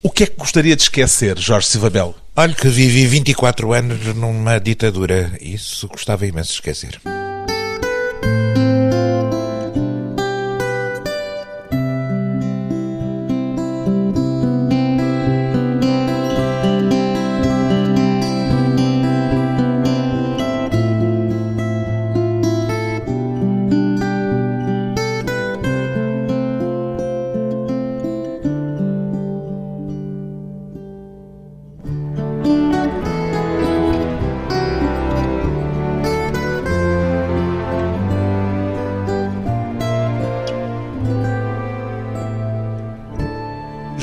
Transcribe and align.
O 0.00 0.10
que 0.10 0.22
é 0.22 0.26
que 0.28 0.36
gostaria 0.36 0.76
de 0.76 0.82
esquecer, 0.82 1.36
Jorge 1.40 1.66
Silva 1.66 1.90
Belo? 1.90 2.14
Olha 2.36 2.54
que 2.54 2.68
vivi 2.68 3.04
24 3.04 3.72
anos 3.72 4.14
numa 4.14 4.60
ditadura. 4.60 5.36
Isso 5.40 5.88
gostava 5.88 6.24
imenso 6.24 6.50
de 6.50 6.54
esquecer. 6.54 7.00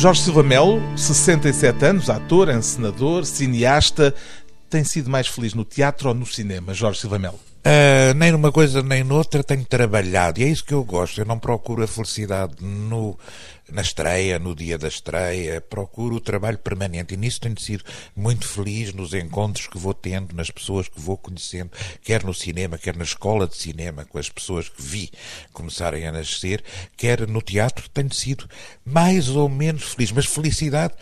Jorge 0.05 0.21
Silva 0.21 0.43
Melo, 0.43 0.79
67 0.95 1.83
anos, 1.83 2.11
ator, 2.11 2.49
encenador, 2.49 3.25
cineasta, 3.25 4.13
tem 4.69 4.83
sido 4.83 5.09
mais 5.09 5.27
feliz 5.27 5.55
no 5.55 5.65
teatro 5.65 6.09
ou 6.09 6.13
no 6.13 6.27
cinema, 6.27 6.75
Jorge 6.75 6.99
Silva 6.99 7.17
Melo? 7.17 7.39
Uh, 7.65 8.13
nem 8.13 8.31
numa 8.31 8.51
coisa 8.51 8.83
nem 8.83 9.03
noutra 9.03 9.43
tenho 9.43 9.65
trabalhado 9.65 10.39
e 10.39 10.43
é 10.43 10.47
isso 10.47 10.63
que 10.63 10.73
eu 10.73 10.83
gosto. 10.83 11.19
Eu 11.19 11.25
não 11.25 11.39
procuro 11.39 11.81
a 11.81 11.87
felicidade 11.87 12.53
no, 12.61 13.17
na 13.71 13.81
estreia, 13.81 14.37
no 14.37 14.53
dia 14.53 14.77
da 14.77 14.87
estreia, 14.87 15.59
procuro 15.59 16.17
o 16.17 16.19
trabalho 16.19 16.59
permanente 16.59 17.15
e 17.15 17.17
nisso 17.17 17.41
tenho 17.41 17.59
sido 17.59 17.83
muito 18.15 18.47
feliz 18.47 18.93
nos 18.93 19.15
encontros 19.15 19.65
que 19.65 19.79
vou 19.79 19.95
tendo, 19.95 20.35
nas 20.35 20.51
pessoas 20.51 20.87
que 20.87 20.99
vou 21.01 21.17
conhecendo, 21.17 21.71
quer 22.03 22.23
no 22.23 22.35
cinema, 22.35 22.77
quer 22.77 22.95
na 22.95 23.03
escola 23.03 23.47
de 23.47 23.57
cinema, 23.57 24.05
com 24.05 24.19
as 24.19 24.29
pessoas 24.29 24.69
que 24.69 24.79
vi 24.79 25.09
começarem 25.51 26.05
a 26.05 26.11
nascer, 26.11 26.63
quer 26.95 27.27
no 27.27 27.41
teatro, 27.41 27.89
tenho 27.89 28.13
sido 28.13 28.47
mais 28.85 29.29
ou 29.29 29.49
menos 29.49 29.85
feliz. 29.85 30.11
Mas 30.11 30.27
felicidade 30.27 30.93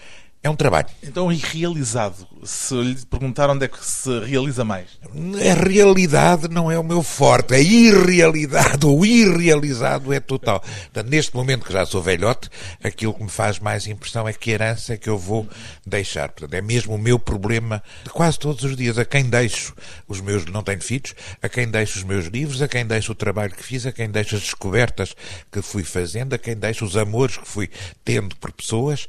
é 0.44 0.50
um 0.50 0.56
trabalho. 0.58 0.88
Então, 1.02 1.32
irrealizado, 1.32 2.28
se 2.44 2.76
lhe 2.76 2.96
perguntar 3.06 3.50
onde 3.50 3.64
é 3.64 3.68
que 3.70 3.84
se 3.84 4.20
realiza 4.20 4.66
mais? 4.66 4.90
A 5.10 5.64
realidade 5.64 6.50
não 6.50 6.70
é 6.70 6.78
o 6.78 6.84
meu 6.84 7.02
forte. 7.02 7.54
A 7.54 7.60
irrealidade, 7.60 8.84
o 8.86 9.06
irrealizado 9.06 10.12
é 10.12 10.20
total. 10.20 10.60
Portanto, 10.60 11.08
neste 11.08 11.34
momento 11.34 11.66
que 11.66 11.72
já 11.72 11.86
sou 11.86 12.02
velhote, 12.02 12.50
aquilo 12.84 13.14
que 13.14 13.24
me 13.24 13.30
faz 13.30 13.58
mais 13.58 13.88
impressão 13.88 14.28
é 14.28 14.34
que 14.34 14.52
herança 14.52 14.96
é 14.96 14.98
que 14.98 15.10
eu 15.10 15.18
vou 15.18 15.48
deixar. 15.88 16.28
Portanto, 16.28 16.54
é 16.54 16.62
mesmo 16.62 16.94
o 16.94 16.98
meu 16.98 17.18
problema 17.18 17.82
de 18.04 18.10
quase 18.10 18.38
todos 18.38 18.66
os 18.66 18.76
dias. 18.76 18.98
A 18.98 19.06
quem 19.06 19.30
deixo 19.30 19.74
os 20.10 20.20
meus, 20.20 20.46
não 20.48 20.62
tenho 20.62 20.82
filhos, 20.82 21.16
a 21.42 21.48
quem 21.48 21.70
deixo 21.70 22.00
os 22.00 22.04
meus 22.04 22.26
livros, 22.26 22.62
a 22.62 22.68
quem 22.68 22.86
deixo 22.86 23.14
o 23.14 23.16
trabalho 23.16 23.54
que 23.54 23.64
fiz, 23.64 23.86
a 23.86 23.94
quem 23.94 24.10
deixo 24.10 24.36
as 24.36 24.42
descobertas 24.42 25.16
que 25.50 25.62
fui 25.62 25.86
fazendo, 25.86 26.34
a 26.34 26.38
quem 26.38 26.58
deixo 26.58 26.84
os 26.84 26.98
amores 26.98 27.38
que 27.38 27.48
fui 27.48 27.70
tendo 28.04 28.36
por 28.36 28.52
pessoas. 28.52 29.08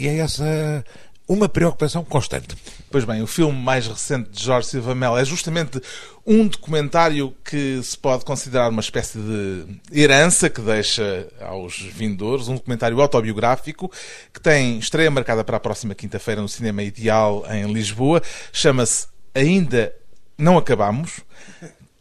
E 0.00 0.08
é 0.08 0.16
essa 0.16 0.82
uma 1.28 1.46
preocupação 1.46 2.02
constante. 2.02 2.56
Pois 2.90 3.04
bem, 3.04 3.20
o 3.20 3.26
filme 3.26 3.56
mais 3.56 3.86
recente 3.86 4.30
de 4.30 4.42
Jorge 4.42 4.66
Silva 4.66 4.94
Melo 4.94 5.18
é 5.18 5.24
justamente 5.26 5.78
um 6.26 6.48
documentário 6.48 7.34
que 7.44 7.80
se 7.82 7.98
pode 7.98 8.24
considerar 8.24 8.70
uma 8.70 8.80
espécie 8.80 9.18
de 9.18 9.80
herança 9.92 10.48
que 10.48 10.62
deixa 10.62 11.28
aos 11.38 11.78
vindores, 11.78 12.48
um 12.48 12.54
documentário 12.54 12.98
autobiográfico 12.98 13.92
que 14.32 14.40
tem 14.40 14.78
estreia 14.78 15.10
marcada 15.10 15.44
para 15.44 15.58
a 15.58 15.60
próxima 15.60 15.94
quinta-feira 15.94 16.40
no 16.40 16.48
Cinema 16.48 16.82
Ideal 16.82 17.44
em 17.50 17.70
Lisboa. 17.70 18.22
Chama-se 18.52 19.06
Ainda 19.34 19.94
Não 20.38 20.56
Acabamos. 20.56 21.20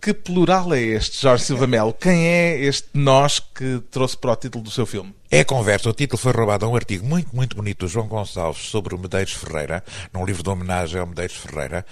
Que 0.02 0.14
plural 0.14 0.74
é 0.74 0.82
este, 0.82 1.22
Jorge 1.22 1.44
Silva 1.44 1.68
Melo? 1.68 1.92
Quem 1.92 2.26
é 2.26 2.58
este 2.58 2.88
nós 2.94 3.38
que 3.38 3.84
trouxe 3.92 4.16
para 4.16 4.32
o 4.32 4.36
título 4.38 4.64
do 4.64 4.72
seu 4.72 4.86
filme? 4.86 5.14
É 5.30 5.44
conversa. 5.44 5.90
O 5.90 5.94
título 5.94 6.18
foi 6.18 6.32
roubado 6.32 6.66
a 6.66 6.70
um 6.70 6.76
artigo 6.76 7.06
muito, 7.06 7.36
muito 7.36 7.54
bonito 7.54 7.80
do 7.80 7.88
João 7.90 8.08
Gonçalves 8.08 8.70
sobre 8.70 8.96
o 8.96 8.98
Medeiros 8.98 9.34
Ferreira, 9.34 9.84
num 10.14 10.24
livro 10.24 10.42
de 10.42 10.50
homenagem 10.50 11.02
ao 11.02 11.06
Medeiros 11.06 11.36
Ferreira. 11.36 11.86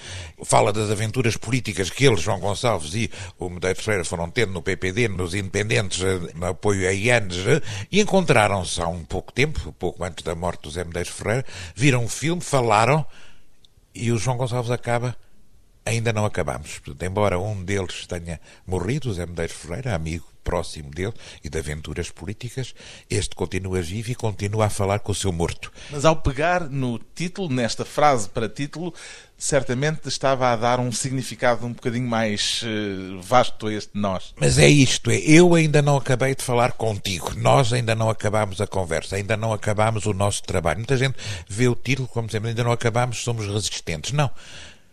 Fala 0.45 0.71
das 0.71 0.89
aventuras 0.89 1.35
políticas 1.35 1.89
que 1.89 2.05
ele, 2.05 2.15
João 2.15 2.39
Gonçalves 2.39 2.95
e 2.95 3.11
o 3.37 3.49
Medeiros 3.49 3.83
Ferreira 3.83 4.05
foram 4.05 4.29
tendo 4.31 4.53
no 4.53 4.61
PPD, 4.61 5.09
nos 5.09 5.33
independentes, 5.33 5.99
no 6.33 6.45
apoio 6.45 6.87
a 6.87 6.93
IANES, 6.93 7.61
e 7.91 7.99
encontraram-se 7.99 8.81
há 8.81 8.87
um 8.87 9.03
pouco 9.03 9.33
tempo, 9.33 9.75
pouco 9.77 10.01
antes 10.01 10.23
da 10.23 10.33
morte 10.33 10.61
do 10.61 10.71
Zé 10.71 10.85
Medeiros 10.85 11.11
Ferreira, 11.11 11.45
viram 11.75 12.05
o 12.05 12.07
filme, 12.07 12.41
falaram, 12.41 13.05
e 13.93 14.13
o 14.13 14.17
João 14.17 14.37
Gonçalves 14.37 14.71
acaba 14.71 15.13
ainda 15.87 16.13
não 16.13 16.25
acabamos. 16.25 16.79
Portanto, 16.79 17.03
embora 17.03 17.39
um 17.39 17.63
deles 17.63 18.05
tenha 18.05 18.39
morrido, 18.65 19.13
Zé 19.13 19.25
Medeiros 19.25 19.55
Ferreira, 19.55 19.95
amigo 19.95 20.25
próximo 20.47 20.89
dele 20.89 21.13
e 21.43 21.49
de 21.49 21.59
aventuras 21.59 22.09
políticas, 22.09 22.73
este 23.09 23.35
continua 23.35 23.81
vivo 23.81 24.11
e 24.11 24.15
continua 24.15 24.67
a 24.67 24.69
falar 24.69 24.99
com 24.99 25.11
o 25.11 25.15
seu 25.15 25.33
morto. 25.33 25.69
Mas 25.91 26.05
ao 26.05 26.15
pegar 26.15 26.69
no 26.69 26.97
título, 27.13 27.49
nesta 27.53 27.83
frase 27.83 28.29
para 28.29 28.47
título, 28.47 28.93
certamente 29.37 30.07
estava 30.07 30.47
a 30.47 30.55
dar 30.55 30.79
um 30.79 30.89
significado 30.89 31.65
um 31.65 31.73
bocadinho 31.73 32.07
mais 32.07 32.61
uh, 32.63 33.21
vasto 33.21 33.67
a 33.67 33.73
este 33.73 33.91
nós. 33.93 34.33
Mas 34.39 34.57
é 34.57 34.69
isto, 34.69 35.11
é, 35.11 35.17
eu 35.17 35.53
ainda 35.53 35.81
não 35.81 35.97
acabei 35.97 36.33
de 36.33 36.43
falar 36.43 36.71
contigo, 36.71 37.33
nós 37.35 37.73
ainda 37.73 37.93
não 37.93 38.09
acabamos 38.09 38.61
a 38.61 38.67
conversa, 38.67 39.17
ainda 39.17 39.35
não 39.35 39.51
acabamos 39.51 40.05
o 40.05 40.13
nosso 40.13 40.43
trabalho. 40.43 40.77
Muita 40.77 40.95
gente 40.95 41.17
vê 41.49 41.67
o 41.67 41.75
título 41.75 42.07
como 42.07 42.27
dizendo, 42.27 42.47
ainda 42.47 42.63
não 42.63 42.71
acabamos, 42.71 43.21
somos 43.21 43.45
resistentes. 43.45 44.13
Não 44.13 44.31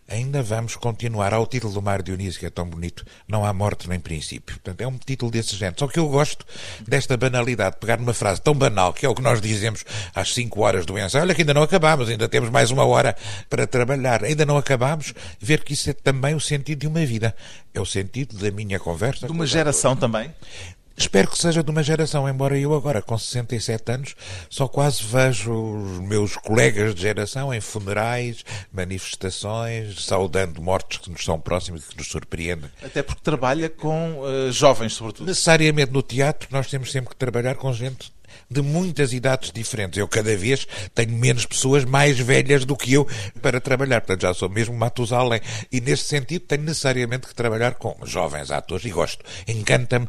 ainda 0.09 0.43
vamos 0.43 0.77
continuar. 0.77 1.33
Ao 1.35 1.47
título 1.47 1.73
do 1.73 1.83
Mário 1.83 2.05
Dionísio, 2.05 2.41
que 2.41 2.47
é 2.47 2.51
tão 2.51 2.67
bonito, 2.67 3.05
não 3.27 3.45
há 3.45 3.53
morte 3.53 3.89
nem 3.89 3.99
princípio. 3.99 4.55
Portanto, 4.57 4.81
é 4.81 4.87
um 4.87 4.99
título 4.99 5.31
desse 5.31 5.57
género. 5.57 5.77
Só 5.79 5.89
que 5.89 5.99
eu 5.99 6.09
gosto 6.09 6.45
desta 6.87 7.17
banalidade, 7.17 7.77
pegar 7.81 7.99
numa 7.99 8.15
frase 8.15 8.41
tão 8.41 8.55
banal, 8.55 8.93
que 8.93 9.07
é 9.07 9.09
o 9.09 9.15
que 9.15 9.23
nós 9.23 9.41
dizemos 9.41 9.85
às 10.15 10.33
5 10.35 10.61
horas 10.61 10.87
do 10.87 10.99
ensaio, 10.99 11.25
olha 11.25 11.35
que 11.35 11.43
ainda 11.43 11.55
não 11.55 11.63
acabamos, 11.63 12.09
ainda 12.09 12.29
temos 12.29 12.51
mais 12.51 12.71
uma 12.71 12.85
hora 12.85 13.17
para 13.49 13.67
trabalhar, 13.67 14.25
ainda 14.25 14.45
não 14.45 14.57
acabamos, 14.57 15.15
ver 15.41 15.63
que 15.65 15.73
isso 15.73 15.91
é 15.91 15.93
também 15.93 16.35
o 16.35 16.41
sentido 16.41 16.81
de 16.81 16.87
uma 16.87 17.05
vida. 17.05 17.35
É 17.73 17.81
o 17.81 17.87
sentido 17.87 18.37
da 18.39 18.51
minha 18.51 18.79
conversa. 18.79 19.27
De 19.27 19.33
uma 19.33 19.47
geração 19.47 19.97
também? 19.97 20.33
Espero 20.97 21.29
que 21.29 21.39
seja 21.39 21.63
de 21.63 21.71
uma 21.71 21.83
geração, 21.83 22.29
embora 22.29 22.59
eu 22.59 22.75
agora, 22.75 23.03
com 23.03 23.19
67 23.19 23.93
anos, 23.93 24.15
só 24.49 24.69
quase 24.69 25.03
vejo 25.03 25.53
os 25.53 25.99
meus 25.99 26.37
colegas 26.37 26.95
de 26.95 27.03
geração 27.03 27.53
em 27.53 27.61
funerais, 27.61 28.45
manifestações, 28.73 30.05
saudando 30.05 30.63
mortes 30.63 30.99
que 30.99 31.11
nos 31.11 31.25
são 31.25 31.41
próximos 31.41 31.85
e 31.85 31.89
que 31.89 31.97
nos 31.99 32.09
surpreendem. 32.09 32.71
Até 32.83 33.03
porque 33.03 33.23
trabalha 33.23 33.69
com 33.69 34.21
uh, 34.21 34.53
jovens, 34.53 34.93
sobretudo. 34.93 35.27
Necessariamente 35.27 35.93
no 35.93 36.03
teatro 36.03 36.49
nós 36.51 36.69
temos 36.69 36.93
sempre 36.93 37.11
que 37.11 37.17
trabalhar 37.17 37.57
com 37.57 37.73
gente 37.73 38.13
de 38.51 38.63
muitas 38.63 39.13
idades 39.13 39.51
diferentes. 39.51 39.99
Eu 39.99 40.09
cada 40.09 40.37
vez 40.37 40.67
tenho 40.95 41.13
menos 41.13 41.47
pessoas 41.47 41.85
mais 41.85 42.19
velhas 42.19 42.65
do 42.65 42.77
que 42.77 42.93
eu 42.93 43.07
para 43.41 43.61
trabalhar. 43.61 44.01
Portanto, 44.01 44.23
já 44.23 44.35
sou 44.35 44.49
mesmo 44.49 44.77
Matusalém. 44.77 45.41
E 45.71 45.81
neste 45.81 46.07
sentido 46.07 46.43
tenho 46.43 46.63
necessariamente 46.63 47.27
que 47.27 47.35
trabalhar 47.35 47.75
com 47.75 47.97
jovens 48.05 48.51
atores 48.51 48.85
e 48.85 48.91
gosto. 48.91 49.25
Encanta-me 49.47 50.09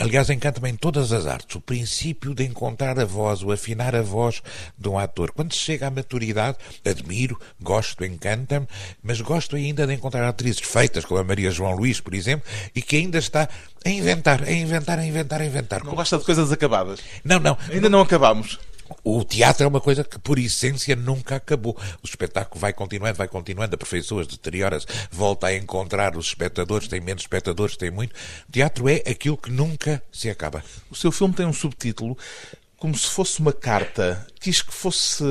Aliás, 0.00 0.30
encanta-me 0.30 0.70
em 0.70 0.76
todas 0.76 1.12
as 1.12 1.26
artes 1.26 1.56
o 1.56 1.60
princípio 1.60 2.34
de 2.34 2.42
encontrar 2.42 2.98
a 2.98 3.04
voz, 3.04 3.42
o 3.42 3.52
afinar 3.52 3.94
a 3.94 4.00
voz 4.00 4.42
de 4.78 4.88
um 4.88 4.98
ator. 4.98 5.30
Quando 5.30 5.52
se 5.52 5.58
chega 5.58 5.88
à 5.88 5.90
maturidade, 5.90 6.56
admiro, 6.82 7.38
gosto, 7.60 8.02
encanta-me, 8.02 8.66
mas 9.02 9.20
gosto 9.20 9.56
ainda 9.56 9.86
de 9.86 9.92
encontrar 9.92 10.26
atrizes 10.26 10.62
feitas, 10.62 11.04
como 11.04 11.20
a 11.20 11.24
Maria 11.24 11.50
João 11.50 11.76
Luís, 11.76 12.00
por 12.00 12.14
exemplo, 12.14 12.48
e 12.74 12.80
que 12.80 12.96
ainda 12.96 13.18
está 13.18 13.46
a 13.84 13.90
inventar, 13.90 14.42
a 14.42 14.50
inventar, 14.50 14.98
a 14.98 15.04
inventar, 15.04 15.42
a 15.42 15.44
inventar. 15.44 15.84
Não 15.84 15.94
gosta 15.94 16.16
de 16.16 16.24
coisas 16.24 16.50
acabadas? 16.50 17.00
Não, 17.22 17.38
não. 17.38 17.58
Ainda 17.70 17.90
não 17.90 18.00
acabamos. 18.00 18.58
O 19.04 19.24
teatro 19.24 19.64
é 19.64 19.66
uma 19.66 19.80
coisa 19.80 20.04
que, 20.04 20.18
por 20.18 20.38
essência, 20.38 20.94
nunca 20.96 21.36
acabou. 21.36 21.76
O 22.02 22.06
espetáculo 22.06 22.60
vai 22.60 22.72
continuando, 22.72 23.16
vai 23.16 23.28
continuando, 23.28 23.74
aperfeiçoa-se, 23.74 24.30
deteriora-se, 24.30 24.86
volta 25.10 25.48
a 25.48 25.56
encontrar 25.56 26.16
os 26.16 26.26
espectadores, 26.26 26.88
tem 26.88 27.00
menos 27.00 27.22
espectadores, 27.22 27.76
tem 27.76 27.90
muito. 27.90 28.14
O 28.48 28.52
teatro 28.52 28.88
é 28.88 29.02
aquilo 29.06 29.36
que 29.36 29.50
nunca 29.50 30.02
se 30.12 30.28
acaba. 30.28 30.62
O 30.90 30.96
seu 30.96 31.12
filme 31.12 31.34
tem 31.34 31.46
um 31.46 31.52
subtítulo 31.52 32.16
como 32.76 32.96
se 32.96 33.06
fosse 33.06 33.40
uma 33.40 33.52
carta. 33.52 34.26
Quis 34.40 34.62
que 34.62 34.72
fosse 34.72 35.22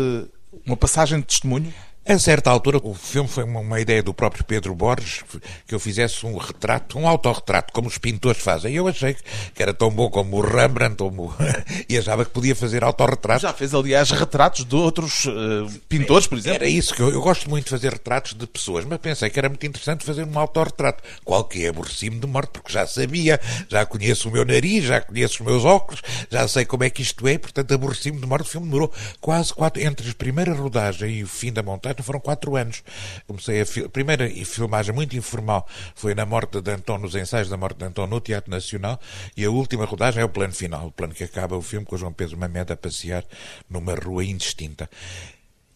uma 0.66 0.78
passagem 0.78 1.20
de 1.20 1.26
testemunho? 1.26 1.74
A 2.06 2.18
certa 2.18 2.50
altura, 2.50 2.80
o 2.82 2.96
filme 2.96 3.30
foi 3.30 3.44
uma, 3.44 3.60
uma, 3.60 3.80
ideia 3.80 4.02
do 4.02 4.14
próprio 4.14 4.44
Pedro 4.44 4.74
Borges 4.74 5.24
que 5.68 5.76
eu 5.76 5.80
fizesse 5.80 6.26
um 6.26 6.38
retrato, 6.38 6.98
um 6.98 7.08
autorretrato, 7.08 7.72
como 7.72 7.88
os 7.88 8.00
pintores 8.00 8.42
fazem. 8.42 8.74
Eu 8.74 8.88
achei 8.88 9.16
que 9.54 9.62
era 9.62 9.74
tão 9.74 9.92
bom 9.92 10.10
como 10.10 10.38
o 10.38 10.42
Rembrandt, 10.42 10.98
como... 10.98 11.32
e 11.88 11.98
achava 11.98 12.26
que 12.26 12.32
podia 12.32 12.56
fazer 12.56 12.84
autorretratos. 12.84 13.44
Já 13.44 13.54
fez, 13.54 13.76
aliás, 13.76 14.10
retratos 14.10 14.66
de 14.66 14.76
outros 14.76 15.26
uh, 15.26 15.70
pintores, 15.88 16.26
por 16.26 16.38
exemplo. 16.38 16.56
Era 16.56 16.68
isso, 16.68 16.96
que 16.96 17.02
eu, 17.02 17.10
eu, 17.10 17.22
gosto 17.22 17.48
muito 17.48 17.66
de 17.66 17.70
fazer 17.70 17.94
retratos 17.94 18.34
de 18.34 18.48
pessoas, 18.48 18.86
mas 18.86 18.98
pensei 18.98 19.30
que 19.30 19.38
era 19.38 19.48
muito 19.48 19.66
interessante 19.68 20.04
fazer 20.04 20.24
um 20.24 20.40
autorretrato. 20.40 21.04
Qual 21.24 21.44
que 21.44 21.66
é 21.66 21.70
aborreci-me 21.70 22.18
de 22.18 22.26
morte, 22.26 22.54
porque 22.54 22.74
já 22.74 22.88
sabia, 22.88 23.40
já 23.68 23.86
conheço 23.86 24.30
o 24.30 24.32
meu 24.32 24.46
nariz, 24.46 24.84
já 24.84 25.00
conheço 25.00 25.44
os 25.44 25.48
meus 25.48 25.64
óculos, 25.64 26.02
já 26.32 26.48
sei 26.48 26.66
como 26.66 26.84
é 26.84 26.90
que 26.90 27.04
isto 27.04 27.28
é, 27.28 27.38
portanto 27.38 27.72
aborreci-me 27.72 28.20
de 28.20 28.26
morte. 28.26 28.48
O 28.48 28.50
filme 28.50 28.68
demorou 28.68 28.92
quase 29.22 29.54
quatro, 29.54 29.80
entre 29.84 30.10
a 30.10 30.14
primeira 30.14 30.54
rodagem 30.54 31.18
e 31.18 31.24
o 31.24 31.28
fim 31.28 31.54
da 31.54 31.62
montagem, 31.62 31.89
foram 32.04 32.20
quatro 32.20 32.56
anos. 32.56 32.84
Comecei 33.28 33.62
a, 33.62 33.86
a 33.86 33.90
primeira 33.90 34.30
filmagem 34.46 34.94
muito 34.94 35.16
informal 35.16 35.68
foi 35.96 36.16
na 36.16 36.26
morte 36.26 36.62
de 36.62 36.72
Anton, 36.72 36.98
nos 36.98 37.16
ensaios 37.16 37.50
da 37.50 37.58
morte 37.58 37.78
de 37.78 37.86
Anton 37.86 38.08
no 38.08 38.20
Teatro 38.20 38.52
Nacional, 38.52 39.00
e 39.36 39.44
a 39.46 39.50
última 39.50 39.86
rodagem 39.86 40.22
é 40.22 40.26
o 40.26 40.30
plano 40.30 40.54
final, 40.54 40.88
o 40.88 40.92
plano 40.92 41.14
que 41.14 41.24
acaba 41.24 41.56
o 41.56 41.62
filme 41.62 41.86
com 41.86 41.96
o 41.96 41.98
João 41.98 42.14
Pedro 42.14 42.38
Mamede 42.38 42.74
a 42.74 42.78
passear 42.78 43.24
numa 43.70 43.96
rua 43.96 44.24
indistinta. 44.24 44.90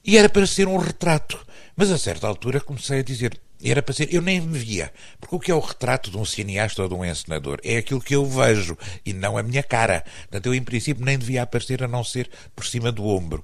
E 0.05 0.17
era 0.17 0.27
para 0.27 0.45
ser 0.45 0.67
um 0.67 0.77
retrato. 0.77 1.39
Mas 1.75 1.89
a 1.89 1.97
certa 1.97 2.27
altura 2.27 2.59
comecei 2.59 2.99
a 2.99 3.03
dizer, 3.03 3.39
era 3.63 3.81
para 3.81 3.93
ser, 3.93 4.13
eu 4.13 4.21
nem 4.21 4.41
me 4.41 4.59
via. 4.59 4.91
Porque 5.19 5.35
o 5.35 5.39
que 5.39 5.51
é 5.51 5.55
o 5.55 5.59
retrato 5.59 6.11
de 6.11 6.17
um 6.17 6.25
cineasta 6.25 6.83
ou 6.83 6.89
de 6.89 6.93
um 6.93 7.05
encenador? 7.05 7.59
É 7.63 7.77
aquilo 7.77 8.01
que 8.01 8.13
eu 8.13 8.25
vejo 8.25 8.77
e 9.05 9.13
não 9.13 9.37
a 9.37 9.43
minha 9.43 9.63
cara. 9.63 10.03
Portanto, 10.23 10.47
eu 10.47 10.53
em 10.53 10.63
princípio 10.63 11.03
nem 11.03 11.17
devia 11.17 11.43
aparecer 11.43 11.81
a 11.83 11.87
não 11.87 12.03
ser 12.03 12.29
por 12.55 12.65
cima 12.65 12.91
do 12.91 13.05
ombro. 13.05 13.43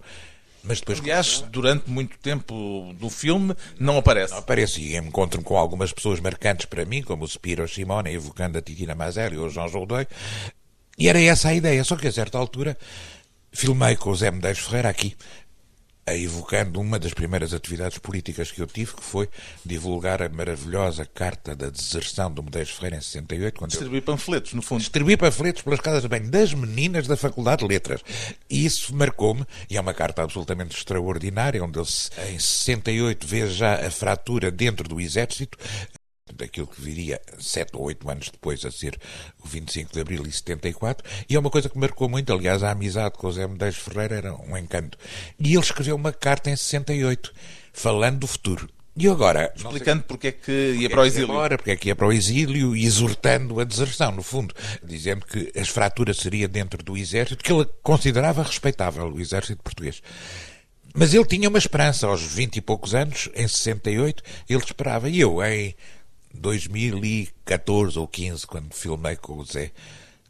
Mas 0.63 0.79
depois, 0.79 0.99
Aliás, 0.99 1.43
durante 1.49 1.89
muito 1.89 2.17
tempo 2.17 2.93
do 2.95 3.09
filme, 3.09 3.55
não 3.79 3.97
aparece. 3.97 4.33
Não 4.33 4.39
aparece 4.39 4.81
e 4.81 4.97
encontro-me 4.97 5.43
com 5.43 5.57
algumas 5.57 5.91
pessoas 5.93 6.19
marcantes 6.19 6.65
para 6.65 6.85
mim, 6.85 7.01
como 7.01 7.23
o 7.23 7.27
Spiro 7.27 7.67
Simone, 7.67 8.13
evocando 8.13 8.57
a 8.57 8.61
Titina 8.61 8.95
Mazelli 8.95 9.37
ou 9.37 9.47
o 9.47 9.49
João 9.49 9.67
Jodoi. 9.67 10.07
E 10.97 11.07
era 11.07 11.19
essa 11.21 11.49
a 11.49 11.53
ideia, 11.53 11.83
só 11.83 11.95
que 11.95 12.07
a 12.07 12.11
certa 12.11 12.37
altura 12.37 12.77
filmei 13.51 13.95
com 13.95 14.09
o 14.09 14.15
Zé 14.15 14.31
Medeiros 14.31 14.59
Ferreira 14.59 14.89
aqui, 14.89 15.15
evocando 16.17 16.79
uma 16.79 16.99
das 16.99 17.13
primeiras 17.13 17.53
atividades 17.53 17.97
políticas 17.97 18.51
que 18.51 18.61
eu 18.61 18.67
tive, 18.67 18.93
que 18.93 19.03
foi 19.03 19.29
divulgar 19.65 20.21
a 20.21 20.29
maravilhosa 20.29 21.05
carta 21.05 21.55
da 21.55 21.69
deserção 21.69 22.31
do 22.31 22.43
Medeiros 22.43 22.71
Ferreira 22.71 22.97
em 22.97 23.01
68. 23.01 23.57
Quando 23.57 23.71
Distribuir 23.71 24.01
eu... 24.01 24.05
panfletos, 24.05 24.53
no 24.53 24.61
fundo. 24.61 24.79
Distribuir 24.79 25.17
panfletos 25.17 25.61
pelas 25.61 25.79
casas 25.79 26.01
de 26.01 26.07
banho 26.07 26.29
das 26.29 26.53
meninas 26.53 27.07
da 27.07 27.17
Faculdade 27.17 27.61
de 27.61 27.67
Letras. 27.67 28.01
E 28.49 28.65
isso 28.65 28.95
marcou-me, 28.95 29.45
e 29.69 29.77
é 29.77 29.81
uma 29.81 29.93
carta 29.93 30.23
absolutamente 30.23 30.75
extraordinária, 30.75 31.63
onde 31.63 31.79
ele, 31.79 31.87
em 32.33 32.39
68, 32.39 33.27
vê 33.27 33.47
já 33.47 33.85
a 33.85 33.91
fratura 33.91 34.51
dentro 34.51 34.87
do 34.87 34.99
Exército, 34.99 35.57
daquilo 36.39 36.67
que 36.67 36.81
viria 36.81 37.21
sete 37.37 37.75
ou 37.75 37.83
oito 37.83 38.09
anos 38.09 38.29
depois 38.29 38.65
a 38.65 38.71
ser 38.71 38.97
o 39.43 39.47
25 39.47 39.93
de 39.93 40.01
Abril 40.01 40.25
e 40.25 40.31
74, 40.31 41.07
e 41.29 41.35
é 41.35 41.39
uma 41.39 41.49
coisa 41.49 41.69
que 41.69 41.77
marcou 41.77 42.09
muito, 42.09 42.33
aliás, 42.33 42.63
a 42.63 42.71
amizade 42.71 43.15
com 43.15 43.27
o 43.27 43.31
Zé 43.31 43.47
Medeiros 43.47 43.77
Ferreira 43.77 44.15
era 44.15 44.33
um 44.33 44.57
encanto. 44.57 44.97
E 45.39 45.53
ele 45.53 45.59
escreveu 45.59 45.95
uma 45.95 46.11
carta 46.11 46.49
em 46.49 46.55
68, 46.55 47.31
falando 47.71 48.19
do 48.19 48.27
futuro. 48.27 48.67
E 48.97 49.07
agora... 49.07 49.53
Explicando 49.55 50.03
porque 50.03 50.27
é 50.27 50.31
que 50.33 50.51
ia 50.77 50.89
para 50.89 51.01
o 51.01 51.05
exílio. 51.05 51.31
Agora, 51.31 51.57
porque 51.57 51.71
é 51.71 51.75
que 51.77 51.87
ia 51.87 51.95
para 51.95 52.07
o 52.07 52.11
exílio 52.11 52.75
e 52.75 52.85
exortando 52.85 53.59
a 53.59 53.63
deserção, 53.63 54.11
no 54.11 54.21
fundo. 54.21 54.53
Dizendo 54.83 55.25
que 55.25 55.57
as 55.57 55.69
fraturas 55.69 56.17
seria 56.17 56.49
dentro 56.49 56.83
do 56.83 56.97
exército, 56.97 57.41
que 57.41 57.53
ele 57.53 57.65
considerava 57.81 58.43
respeitável, 58.43 59.07
o 59.07 59.21
exército 59.21 59.63
português. 59.63 60.01
Mas 60.93 61.13
ele 61.13 61.25
tinha 61.25 61.47
uma 61.47 61.57
esperança, 61.57 62.07
aos 62.07 62.21
20 62.21 62.57
e 62.57 62.61
poucos 62.61 62.93
anos, 62.93 63.29
em 63.35 63.47
68, 63.47 64.21
ele 64.49 64.59
esperava. 64.59 65.09
E 65.09 65.19
eu, 65.19 65.41
em 65.43 65.73
2014 66.33 67.97
ou 67.99 68.07
15, 68.07 68.47
quando 68.47 68.73
filmei 68.73 69.15
com 69.15 69.37
o 69.37 69.45
Zé, 69.45 69.71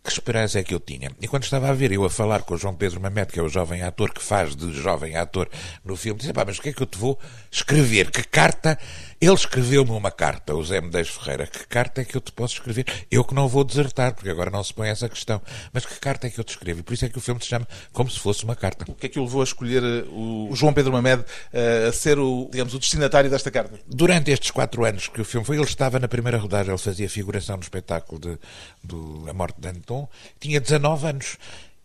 que 0.04 0.10
esperança 0.10 0.60
é 0.60 0.63
que 0.63 0.74
eu 0.74 0.80
tinha? 0.80 1.12
E 1.22 1.28
quando 1.28 1.44
estava 1.44 1.69
a 1.69 1.74
ver 1.74 1.92
eu 1.92 2.04
a 2.04 2.10
falar 2.10 2.42
com 2.44 2.54
o 2.54 2.57
João 2.57 2.74
Pedro 2.74 3.01
Mamete, 3.01 3.34
que 3.34 3.40
é 3.40 3.44
o 3.44 3.50
jovem 3.50 3.81
ator 3.81 4.13
que 4.13 4.24
faz 4.24 4.56
de 4.56 4.72
jovem 4.74 5.16
ator 5.16 5.50
no 5.84 5.96
filme, 5.96 6.19
disse, 6.19 6.34
pá, 6.34 6.46
mas 6.46 6.57
o 6.57 6.62
que 6.62 6.69
é 6.69 6.74
que 6.74 6.81
eu 6.81 6.88
te 6.88 6.98
vou 6.98 7.19
escrever? 7.51 8.10
Que 8.10 8.24
carta 8.24 8.80
ele 9.21 9.33
escreveu-me 9.33 9.92
uma 9.92 10.12
carta, 10.12 10.56
o 10.56 10.63
Zé 10.63 10.80
Medeiros 10.80 11.12
Ferreira. 11.12 11.45
Que 11.45 11.68
carta 11.68 12.01
é 12.01 12.06
que 12.06 12.16
eu 12.16 12.21
te 12.21 12.31
posso 12.31 12.54
escrever? 12.54 12.86
Eu 13.12 13.24
que 13.24 13.33
não 13.33 13.48
vou 13.48 13.63
desertar, 13.63 14.13
porque 14.13 14.30
agora 14.30 14.50
não 14.50 14.63
se 14.63 14.74
põe 14.74 14.88
essa 14.88 15.10
questão. 15.10 15.42
Mas 15.74 15.86
que 15.86 16.00
carta 16.00 16.27
é 16.27 16.30
que 16.30 16.39
eu 16.39 16.44
te 16.44 16.51
escrevo? 16.51 16.80
E 16.80 16.83
por 16.83 16.94
isso 16.94 17.06
é 17.06 17.10
que 17.10 17.18
o 17.18 17.21
filme 17.21 17.42
se 17.42 17.48
chama 17.48 17.68
como 17.92 18.10
se 18.10 18.19
fosse 18.19 18.45
uma 18.45 18.56
carta. 18.56 18.86
O 18.89 18.95
que 18.95 19.07
é 19.07 19.10
que 19.10 19.19
o 19.19 19.24
levou 19.24 19.42
a 19.42 19.44
escolher 19.44 19.83
eh, 19.83 20.06
o 20.10 20.51
João 20.54 20.74
Pedro 20.74 20.94
Mamed 20.94 21.25
eh, 21.51 21.88
a 21.89 21.92
ser 21.92 22.18
o, 22.18 22.48
digamos, 22.50 22.74
o 22.74 22.80
destinatário 22.80 23.30
desta 23.30 23.51
carta? 23.51 23.77
Durante 23.86 24.31
estes 24.31 24.51
quatro 24.51 24.86
anos 24.86 25.07
que 25.07 25.19
o 25.19 25.25
filme 25.25 25.45
foi, 25.45 25.57
ele 25.57 25.66
estava 25.66 26.00
na 26.00 26.07
primeira 26.07 26.38
rodagem, 26.38 26.71
ele 26.71 26.77
fazia 26.77 27.10
figuração 27.10 27.57
no 27.57 27.63
espetáculo 27.63 28.21
de, 28.21 28.38
do 28.81 29.25
A 29.30 29.33
Morte 29.33 29.60
de 29.60 29.68
Anton, 29.68 30.07
tinha 30.39 30.62
19 30.62 31.07
anos. 31.07 31.38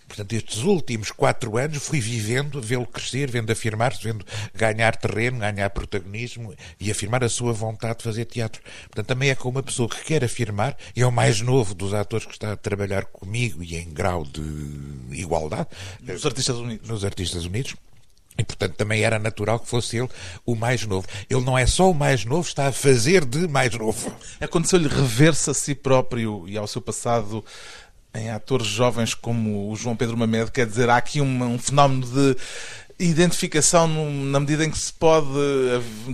Portanto, 0.07 0.33
estes 0.33 0.63
últimos 0.63 1.11
quatro 1.11 1.57
anos 1.57 1.79
fui 1.79 2.01
vivendo, 2.01 2.61
vê-lo 2.61 2.87
crescer, 2.87 3.31
vendo 3.31 3.51
afirmar-se, 3.51 4.03
vendo 4.03 4.25
ganhar 4.55 4.97
terreno, 4.97 5.39
ganhar 5.39 5.71
protagonismo 5.71 6.55
e 6.79 6.91
afirmar 6.91 7.25
a 7.25 7.29
sua 7.29 7.53
vontade 7.53 7.99
de 7.99 8.05
fazer 8.05 8.25
teatro. 8.27 8.63
Portanto, 8.85 9.07
também 9.07 9.31
é 9.31 9.35
com 9.35 9.49
uma 9.49 9.63
pessoa 9.63 9.89
que 9.89 10.05
quer 10.05 10.25
afirmar, 10.25 10.77
e 10.95 11.03
é 11.03 11.07
o 11.07 11.13
mais 11.13 11.41
novo 11.41 11.75
dos 11.75 11.93
atores 11.95 12.27
que 12.27 12.33
está 12.33 12.53
a 12.53 12.57
trabalhar 12.57 13.05
comigo 13.07 13.63
e 13.63 13.77
em 13.77 13.91
grau 13.91 14.25
de 14.25 14.41
igualdade. 15.13 15.69
Nos 16.01 16.25
Artistas 16.25 16.57
Unidos. 16.57 16.89
Nos 16.89 17.05
Artistas 17.05 17.45
Unidos. 17.45 17.75
E, 18.37 18.43
portanto, 18.43 18.75
também 18.75 19.03
era 19.03 19.19
natural 19.19 19.61
que 19.61 19.69
fosse 19.69 19.97
ele 19.97 20.09
o 20.45 20.57
mais 20.57 20.85
novo. 20.85 21.07
Ele 21.31 21.41
não 21.43 21.57
é 21.57 21.67
só 21.67 21.89
o 21.89 21.95
mais 21.95 22.25
novo, 22.25 22.47
está 22.47 22.67
a 22.67 22.73
fazer 22.73 23.25
de 23.25 23.47
mais 23.47 23.73
novo. 23.77 24.13
Aconteceu-lhe 24.41 24.89
rever-se 24.89 25.51
a 25.51 25.55
si 25.55 25.73
próprio 25.73 26.49
e 26.49 26.57
ao 26.57 26.67
seu 26.67 26.83
passado 26.83 27.45
em 28.15 28.31
atores 28.31 28.67
jovens 28.67 29.15
como 29.15 29.71
o 29.71 29.77
João 29.77 29.97
Pedro 29.97 30.17
Mamed, 30.17 30.51
quer 30.51 30.67
dizer, 30.67 30.89
há 30.89 30.97
aqui 30.97 31.21
um, 31.21 31.55
um 31.55 31.59
fenómeno 31.59 32.07
de 32.07 32.37
identificação 32.99 33.89
na 33.89 34.39
medida 34.39 34.65
em 34.65 34.71
que 34.71 34.79
se 34.79 34.93
pode 34.93 35.27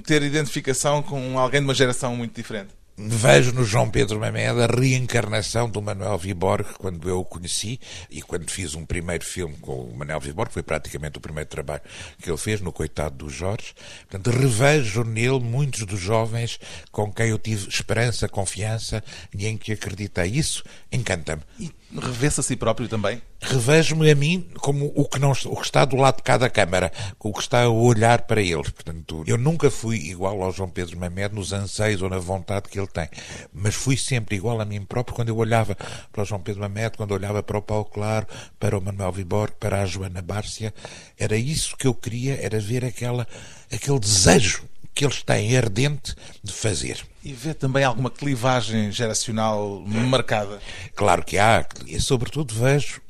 ter 0.05 0.23
identificação 0.23 1.03
com 1.03 1.39
alguém 1.39 1.61
de 1.61 1.67
uma 1.67 1.75
geração 1.75 2.17
muito 2.17 2.35
diferente 2.35 2.80
vejo 3.09 3.53
no 3.53 3.65
João 3.65 3.91
Pedro 3.91 4.21
Mamed 4.21 4.61
a 4.63 4.67
reencarnação 4.67 5.69
do 5.69 5.81
Manuel 5.81 6.19
Viborg 6.19 6.67
quando 6.79 7.09
eu 7.09 7.21
o 7.21 7.25
conheci 7.25 7.81
e 8.11 8.21
quando 8.21 8.51
fiz 8.51 8.75
um 8.75 8.85
primeiro 8.85 9.25
filme 9.25 9.57
com 9.61 9.73
o 9.73 9.97
Manuel 9.97 10.21
Viborg, 10.21 10.53
foi 10.53 10.63
praticamente 10.63 11.19
o 11.19 11.21
primeiro 11.21 11.49
trabalho 11.49 11.83
que 12.21 12.29
ele 12.29 12.37
fez 12.37 12.61
no 12.61 12.73
Coitado 12.73 13.17
do 13.17 13.31
Jorge. 13.31 13.75
Portanto, 14.09 14.37
revejo 14.37 15.05
nele 15.05 15.41
muitos 15.41 15.85
dos 15.87 16.01
jovens 16.01 16.59
com 16.91 17.13
quem 17.13 17.29
eu 17.29 17.39
tive 17.39 17.69
esperança, 17.69 18.29
confiança 18.29 19.03
e 19.35 19.47
em 19.47 19.57
que 19.57 19.73
acreditei. 19.73 20.27
Isso 20.27 20.63
encanta-me. 20.93 21.43
E 21.59 21.71
revê-se 21.99 22.41
a 22.41 22.43
si 22.43 22.57
próprio 22.57 22.89
também? 22.89 23.23
Revejo-me 23.43 24.11
a 24.11 24.15
mim 24.15 24.47
como 24.59 24.93
o 24.95 25.09
que, 25.09 25.19
não, 25.19 25.33
o 25.33 25.57
que 25.57 25.65
está 25.65 25.85
do 25.87 25.97
lado 25.97 26.17
de 26.17 26.23
cada 26.23 26.51
câmara, 26.51 26.93
o 27.19 27.33
que 27.33 27.41
está 27.41 27.63
a 27.63 27.69
olhar 27.71 28.23
para 28.23 28.43
ele. 28.43 28.63
Portanto, 28.63 29.25
eu 29.27 29.39
nunca 29.39 29.71
fui 29.71 29.97
igual 29.97 30.43
ao 30.43 30.53
João 30.53 30.69
Pedro 30.69 30.99
Mamed 30.99 31.35
nos 31.35 31.53
anseios 31.53 32.03
ou 32.03 32.11
na 32.11 32.19
vontade 32.19 32.69
que 32.69 32.79
ele 32.79 32.87
tem, 32.87 33.09
mas 33.53 33.75
fui 33.75 33.97
sempre 33.97 34.37
igual 34.37 34.61
a 34.61 34.65
mim 34.65 34.85
próprio 34.85 35.17
quando 35.17 35.31
eu 35.31 35.37
olhava 35.37 35.75
para 36.13 36.23
o 36.23 36.25
João 36.25 36.41
Pedro 36.41 36.61
Mamed, 36.61 36.97
quando 36.99 37.13
olhava 37.13 37.43
para 37.43 37.57
o 37.57 37.63
Paulo 37.63 37.87
Claro, 37.87 38.27
para 38.59 38.77
o 38.77 38.81
Manuel 38.81 39.13
Viborg, 39.13 39.55
para 39.59 39.83
a 39.83 39.87
Joana 39.87 40.21
Bárcia. 40.21 40.75
Era 41.19 41.37
isso 41.37 41.77
que 41.77 41.87
eu 41.87 41.95
queria, 41.95 42.39
era 42.43 42.61
ver 42.61 42.85
aquela, 42.85 43.27
aquele 43.73 43.99
desejo 43.99 44.65
que 44.95 45.05
eles 45.05 45.23
têm 45.23 45.57
ardente 45.57 46.15
de 46.43 46.53
fazer. 46.53 47.01
E 47.25 47.33
vê 47.33 47.55
também 47.55 47.85
alguma 47.85 48.11
clivagem 48.11 48.93
geracional 48.93 49.83
marcada? 49.87 50.61
Claro 50.95 51.25
que 51.25 51.39
há, 51.39 51.67
e 51.87 51.99
sobretudo 52.01 52.55
vejo 52.55 53.01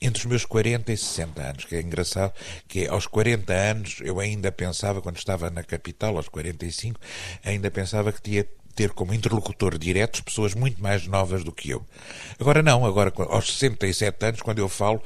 entre 0.00 0.20
os 0.20 0.26
meus 0.26 0.44
40 0.44 0.92
e 0.92 0.96
60 0.96 1.42
anos, 1.42 1.64
que 1.64 1.76
é 1.76 1.80
engraçado, 1.80 2.32
que 2.66 2.86
aos 2.86 3.06
40 3.06 3.52
anos 3.52 3.98
eu 4.02 4.18
ainda 4.18 4.50
pensava, 4.50 5.02
quando 5.02 5.18
estava 5.18 5.50
na 5.50 5.62
capital, 5.62 6.16
aos 6.16 6.28
45, 6.28 6.98
ainda 7.44 7.70
pensava 7.70 8.12
que 8.12 8.22
tinha 8.22 8.46
ter 8.74 8.90
como 8.90 9.12
interlocutor 9.12 9.76
diretos 9.76 10.20
pessoas 10.20 10.54
muito 10.54 10.82
mais 10.82 11.06
novas 11.06 11.44
do 11.44 11.52
que 11.52 11.70
eu. 11.70 11.84
Agora 12.38 12.62
não, 12.62 12.86
agora 12.86 13.12
aos 13.28 13.52
67 13.58 14.24
anos, 14.24 14.42
quando 14.42 14.58
eu 14.58 14.68
falo, 14.68 15.02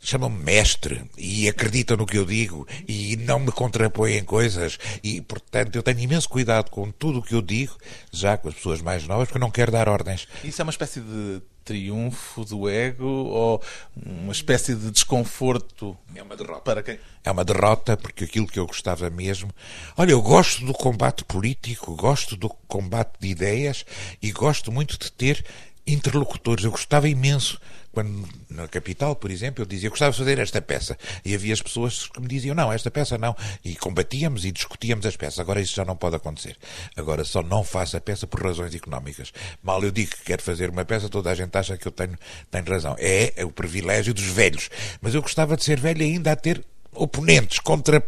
chamam-me 0.00 0.42
mestre 0.42 1.02
e 1.16 1.48
acreditam 1.48 1.96
no 1.96 2.06
que 2.06 2.18
eu 2.18 2.24
digo 2.24 2.66
e 2.88 3.16
não 3.16 3.38
me 3.38 3.52
contrapõem 3.52 4.18
em 4.18 4.24
coisas 4.24 4.78
e, 5.02 5.20
portanto, 5.20 5.76
eu 5.76 5.82
tenho 5.82 6.00
imenso 6.00 6.28
cuidado 6.28 6.70
com 6.70 6.90
tudo 6.90 7.20
o 7.20 7.22
que 7.22 7.34
eu 7.34 7.40
digo, 7.40 7.76
já 8.12 8.36
com 8.36 8.48
as 8.48 8.54
pessoas 8.54 8.82
mais 8.82 9.06
novas, 9.06 9.28
porque 9.28 9.38
eu 9.38 9.40
não 9.40 9.50
quero 9.50 9.70
dar 9.72 9.88
ordens. 9.88 10.26
Isso 10.42 10.60
é 10.60 10.64
uma 10.64 10.70
espécie 10.70 11.00
de 11.00 11.40
triunfo 11.64 12.44
do 12.44 12.68
ego 12.68 13.06
ou 13.06 13.62
uma 13.96 14.32
espécie 14.32 14.74
de 14.74 14.90
desconforto? 14.90 15.96
É 16.14 16.22
uma 16.22 16.36
derrota. 16.36 16.60
Para 16.62 16.82
quem? 16.82 16.98
É 17.24 17.30
uma 17.30 17.44
derrota 17.44 17.96
porque 17.96 18.24
aquilo 18.24 18.46
que 18.46 18.58
eu 18.58 18.66
gostava 18.66 19.08
mesmo. 19.10 19.50
Olha, 19.96 20.12
eu 20.12 20.22
gosto 20.22 20.64
do 20.64 20.72
combate 20.72 21.24
político, 21.24 21.94
gosto 21.94 22.36
do 22.36 22.48
combate 22.68 23.12
de 23.20 23.28
ideias 23.28 23.84
e 24.20 24.32
gosto 24.32 24.70
muito 24.70 24.98
de 24.98 25.10
ter 25.10 25.44
interlocutores. 25.86 26.64
Eu 26.64 26.70
gostava 26.70 27.08
imenso 27.08 27.60
quando 27.92 28.26
na 28.48 28.66
capital, 28.66 29.14
por 29.14 29.30
exemplo, 29.30 29.62
eu 29.62 29.66
dizia 29.66 29.90
gostava 29.90 30.12
de 30.12 30.18
fazer 30.18 30.38
esta 30.38 30.60
peça 30.60 30.96
e 31.24 31.34
havia 31.34 31.52
as 31.52 31.62
pessoas 31.62 32.08
que 32.08 32.20
me 32.20 32.26
diziam 32.26 32.54
não, 32.54 32.72
esta 32.72 32.90
peça 32.90 33.18
não 33.18 33.36
e 33.64 33.76
combatíamos 33.76 34.44
e 34.44 34.52
discutíamos 34.52 35.06
as 35.06 35.16
peças. 35.16 35.38
Agora 35.38 35.60
isso 35.60 35.74
já 35.74 35.84
não 35.84 35.96
pode 35.96 36.16
acontecer. 36.16 36.56
Agora 36.96 37.24
só 37.24 37.42
não 37.42 37.62
faço 37.62 37.96
a 37.96 38.00
peça 38.00 38.26
por 38.26 38.42
razões 38.42 38.74
económicas. 38.74 39.32
Mal 39.62 39.82
eu 39.82 39.90
digo 39.90 40.10
que 40.10 40.24
quero 40.24 40.42
fazer 40.42 40.70
uma 40.70 40.84
peça, 40.84 41.08
toda 41.08 41.30
a 41.30 41.34
gente 41.34 41.56
acha 41.56 41.76
que 41.76 41.86
eu 41.86 41.92
tenho, 41.92 42.18
tenho 42.50 42.64
razão. 42.64 42.96
É, 42.98 43.32
é 43.36 43.44
o 43.44 43.50
privilégio 43.50 44.14
dos 44.14 44.24
velhos. 44.24 44.70
Mas 45.00 45.14
eu 45.14 45.22
gostava 45.22 45.56
de 45.56 45.64
ser 45.64 45.78
velho 45.78 46.02
ainda 46.02 46.32
a 46.32 46.36
ter 46.36 46.64
oponentes, 46.94 47.58
contra, 47.58 48.02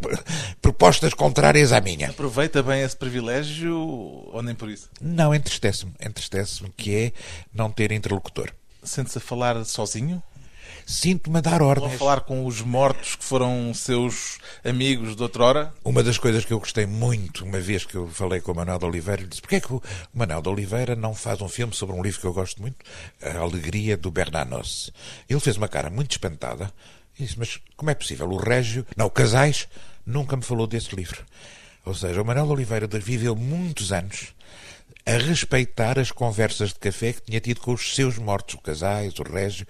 propostas 0.61 1.15
contrárias 1.15 1.73
à 1.73 1.81
minha. 1.81 2.11
Aproveita 2.11 2.63
bem 2.63 2.83
esse 2.83 2.97
privilégio 2.97 3.77
ou 3.77 4.43
nem 4.43 4.55
por 4.55 4.69
isso? 4.69 4.91
Não, 5.01 5.35
entristece-me. 5.35 5.93
Entristece-me 6.01 6.71
que 6.77 6.95
é 6.95 7.13
não 7.53 7.71
ter 7.71 7.93
interlocutor. 7.93 8.53
Sente-se 8.85 9.19
a 9.19 9.21
falar 9.21 9.65
sozinho? 9.65 10.23
Sinto-me 10.87 11.39
a 11.39 11.41
dar 11.41 11.63
ordens. 11.63 11.89
Ou 11.89 11.95
a 11.95 11.99
falar 11.99 12.21
com 12.21 12.45
os 12.45 12.61
mortos 12.61 13.17
que 13.17 13.25
foram 13.25 13.73
seus 13.73 14.39
amigos 14.63 15.17
de 15.17 15.23
outrora? 15.23 15.73
Uma 15.83 16.03
das 16.03 16.19
coisas 16.19 16.45
que 16.45 16.53
eu 16.53 16.59
gostei 16.59 16.85
muito, 16.85 17.45
uma 17.45 17.59
vez 17.59 17.85
que 17.87 17.95
eu 17.95 18.07
falei 18.09 18.41
com 18.41 18.53
o 18.53 18.55
Manuel 18.55 18.79
de 18.79 18.85
Oliveira, 18.85 19.23
ele 19.23 19.29
disse: 19.29 19.41
porquê 19.41 19.57
é 19.57 19.61
que 19.61 19.73
o 19.73 19.83
Manuel 20.13 20.43
de 20.43 20.49
Oliveira 20.51 20.95
não 20.95 21.15
faz 21.15 21.41
um 21.41 21.49
filme 21.49 21.75
sobre 21.75 21.97
um 21.97 22.03
livro 22.03 22.21
que 22.21 22.27
eu 22.27 22.35
gosto 22.35 22.61
muito, 22.61 22.77
A 23.23 23.39
Alegria 23.39 23.97
do 23.97 24.11
Bernanos? 24.11 24.93
Ele 25.29 25.41
fez 25.41 25.57
uma 25.57 25.69
cara 25.69 25.89
muito 25.89 26.13
espantada 26.13 26.71
disse, 27.19 27.39
mas 27.39 27.61
como 27.77 27.91
é 27.91 27.95
possível? 27.95 28.29
O 28.29 28.37
Régio, 28.37 28.87
não, 28.97 29.07
o 29.07 29.11
Casais, 29.11 29.69
nunca 30.05 30.37
me 30.37 30.43
falou 30.43 30.67
desse 30.67 30.95
livro. 30.95 31.25
Ou 31.85 31.95
seja, 31.95 32.21
o 32.21 32.25
Manuel 32.25 32.49
Oliveira 32.49 32.87
viveu 32.87 33.37
muitos 33.37 33.93
anos 33.93 34.35
a 35.07 35.13
respeitar 35.19 35.99
as 35.99 36.11
conversas 36.11 36.71
de 36.71 36.79
café 36.79 37.13
que 37.13 37.23
tinha 37.23 37.41
tido 37.41 37.61
com 37.61 37.73
os 37.73 37.95
seus 37.95 38.19
mortos, 38.19 38.55
o 38.55 38.61
Casais, 38.61 39.19
o 39.19 39.23
Régio, 39.23 39.67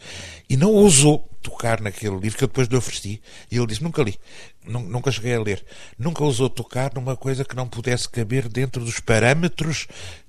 e 0.48 0.56
não 0.56 0.70
ousou 0.72 1.28
tocar 1.42 1.80
naquele 1.80 2.16
livro 2.16 2.38
que 2.38 2.44
eu 2.44 2.48
depois 2.48 2.68
lhe 2.68 2.76
ofereci. 2.76 3.20
E 3.50 3.56
ele 3.56 3.66
disse: 3.66 3.82
Nunca 3.82 4.02
li, 4.02 4.18
nunca 4.64 5.10
cheguei 5.10 5.34
a 5.34 5.40
ler. 5.40 5.64
Nunca 5.98 6.22
ousou 6.22 6.48
tocar 6.48 6.92
numa 6.94 7.16
coisa 7.16 7.44
que 7.44 7.56
não 7.56 7.68
pudesse 7.68 8.08
caber 8.08 8.48
dentro 8.48 8.84
dos 8.84 9.00
parâmetros 9.00 9.86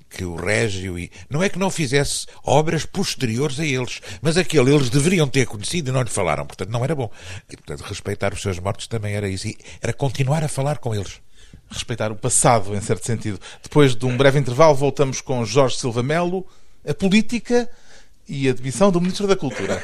que 0.09 0.23
o 0.23 0.35
Régio 0.35 0.97
e. 0.97 1.11
Não 1.29 1.43
é 1.43 1.49
que 1.49 1.59
não 1.59 1.69
fizesse 1.69 2.25
obras 2.43 2.85
posteriores 2.85 3.59
a 3.59 3.65
eles, 3.65 4.01
mas 4.21 4.37
aquele 4.37 4.73
eles 4.73 4.89
deveriam 4.89 5.27
ter 5.27 5.45
conhecido 5.45 5.89
e 5.89 5.93
não 5.93 6.01
lhe 6.01 6.09
falaram, 6.09 6.45
portanto 6.45 6.69
não 6.69 6.83
era 6.83 6.95
bom. 6.95 7.11
E, 7.49 7.55
portanto, 7.55 7.87
respeitar 7.87 8.33
os 8.33 8.41
seus 8.41 8.59
mortos 8.59 8.87
também 8.87 9.13
era 9.13 9.27
isso. 9.27 9.47
E 9.47 9.57
era 9.81 9.93
continuar 9.93 10.43
a 10.43 10.47
falar 10.47 10.77
com 10.77 10.95
eles. 10.95 11.24
Respeitar 11.69 12.11
o 12.11 12.15
passado, 12.15 12.75
em 12.75 12.81
certo 12.81 13.05
sentido. 13.05 13.39
Depois 13.61 13.95
de 13.95 14.05
um 14.05 14.15
breve 14.15 14.39
intervalo, 14.39 14.75
voltamos 14.75 15.21
com 15.21 15.43
Jorge 15.45 15.77
Silva 15.77 16.03
Melo, 16.03 16.45
a 16.87 16.93
política 16.93 17.69
e 18.27 18.47
a 18.49 18.53
demissão 18.53 18.91
do 18.91 19.01
Ministro 19.01 19.27
da 19.27 19.35
Cultura. 19.35 19.83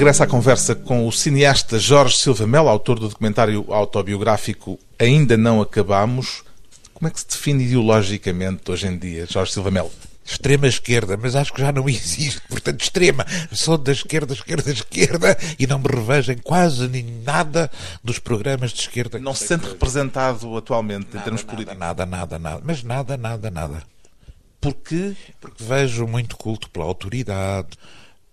Regressa 0.00 0.24
à 0.24 0.26
conversa 0.26 0.74
com 0.74 1.06
o 1.06 1.12
cineasta 1.12 1.78
Jorge 1.78 2.16
Silva 2.16 2.46
Melo, 2.46 2.70
autor 2.70 2.98
do 2.98 3.06
documentário 3.06 3.66
autobiográfico 3.68 4.78
Ainda 4.98 5.36
Não 5.36 5.60
Acabamos. 5.60 6.42
Como 6.94 7.06
é 7.06 7.10
que 7.10 7.20
se 7.20 7.28
define 7.28 7.64
ideologicamente 7.64 8.70
hoje 8.70 8.86
em 8.86 8.96
dia, 8.96 9.26
Jorge 9.28 9.52
Silva 9.52 9.70
Melo? 9.70 9.90
extrema 10.24 10.66
esquerda, 10.66 11.18
mas 11.18 11.36
acho 11.36 11.52
que 11.52 11.60
já 11.60 11.70
não 11.70 11.86
existe, 11.86 12.40
portanto, 12.48 12.80
extrema. 12.80 13.26
Sou 13.52 13.76
da 13.76 13.92
esquerda, 13.92 14.32
esquerda, 14.32 14.70
esquerda 14.72 15.36
e 15.58 15.66
não 15.66 15.78
me 15.78 15.86
revejo 15.86 16.32
em 16.32 16.38
quase 16.38 16.88
nem 16.88 17.04
nada 17.22 17.70
dos 18.02 18.18
programas 18.18 18.70
de 18.70 18.80
esquerda. 18.80 19.18
Não 19.18 19.34
se 19.34 19.48
sente 19.48 19.68
representado 19.68 20.56
atualmente 20.56 21.08
nada, 21.08 21.18
em 21.18 21.20
termos 21.20 21.42
nada, 21.42 21.52
políticos? 21.52 21.78
Nada, 21.78 22.06
nada, 22.06 22.38
nada. 22.38 22.62
Mas 22.64 22.82
nada, 22.82 23.18
nada, 23.18 23.50
nada. 23.50 23.82
Porquê? 24.62 25.14
Porque 25.42 25.62
vejo 25.62 26.06
muito 26.06 26.38
culto 26.38 26.70
pela 26.70 26.86
autoridade, 26.86 27.76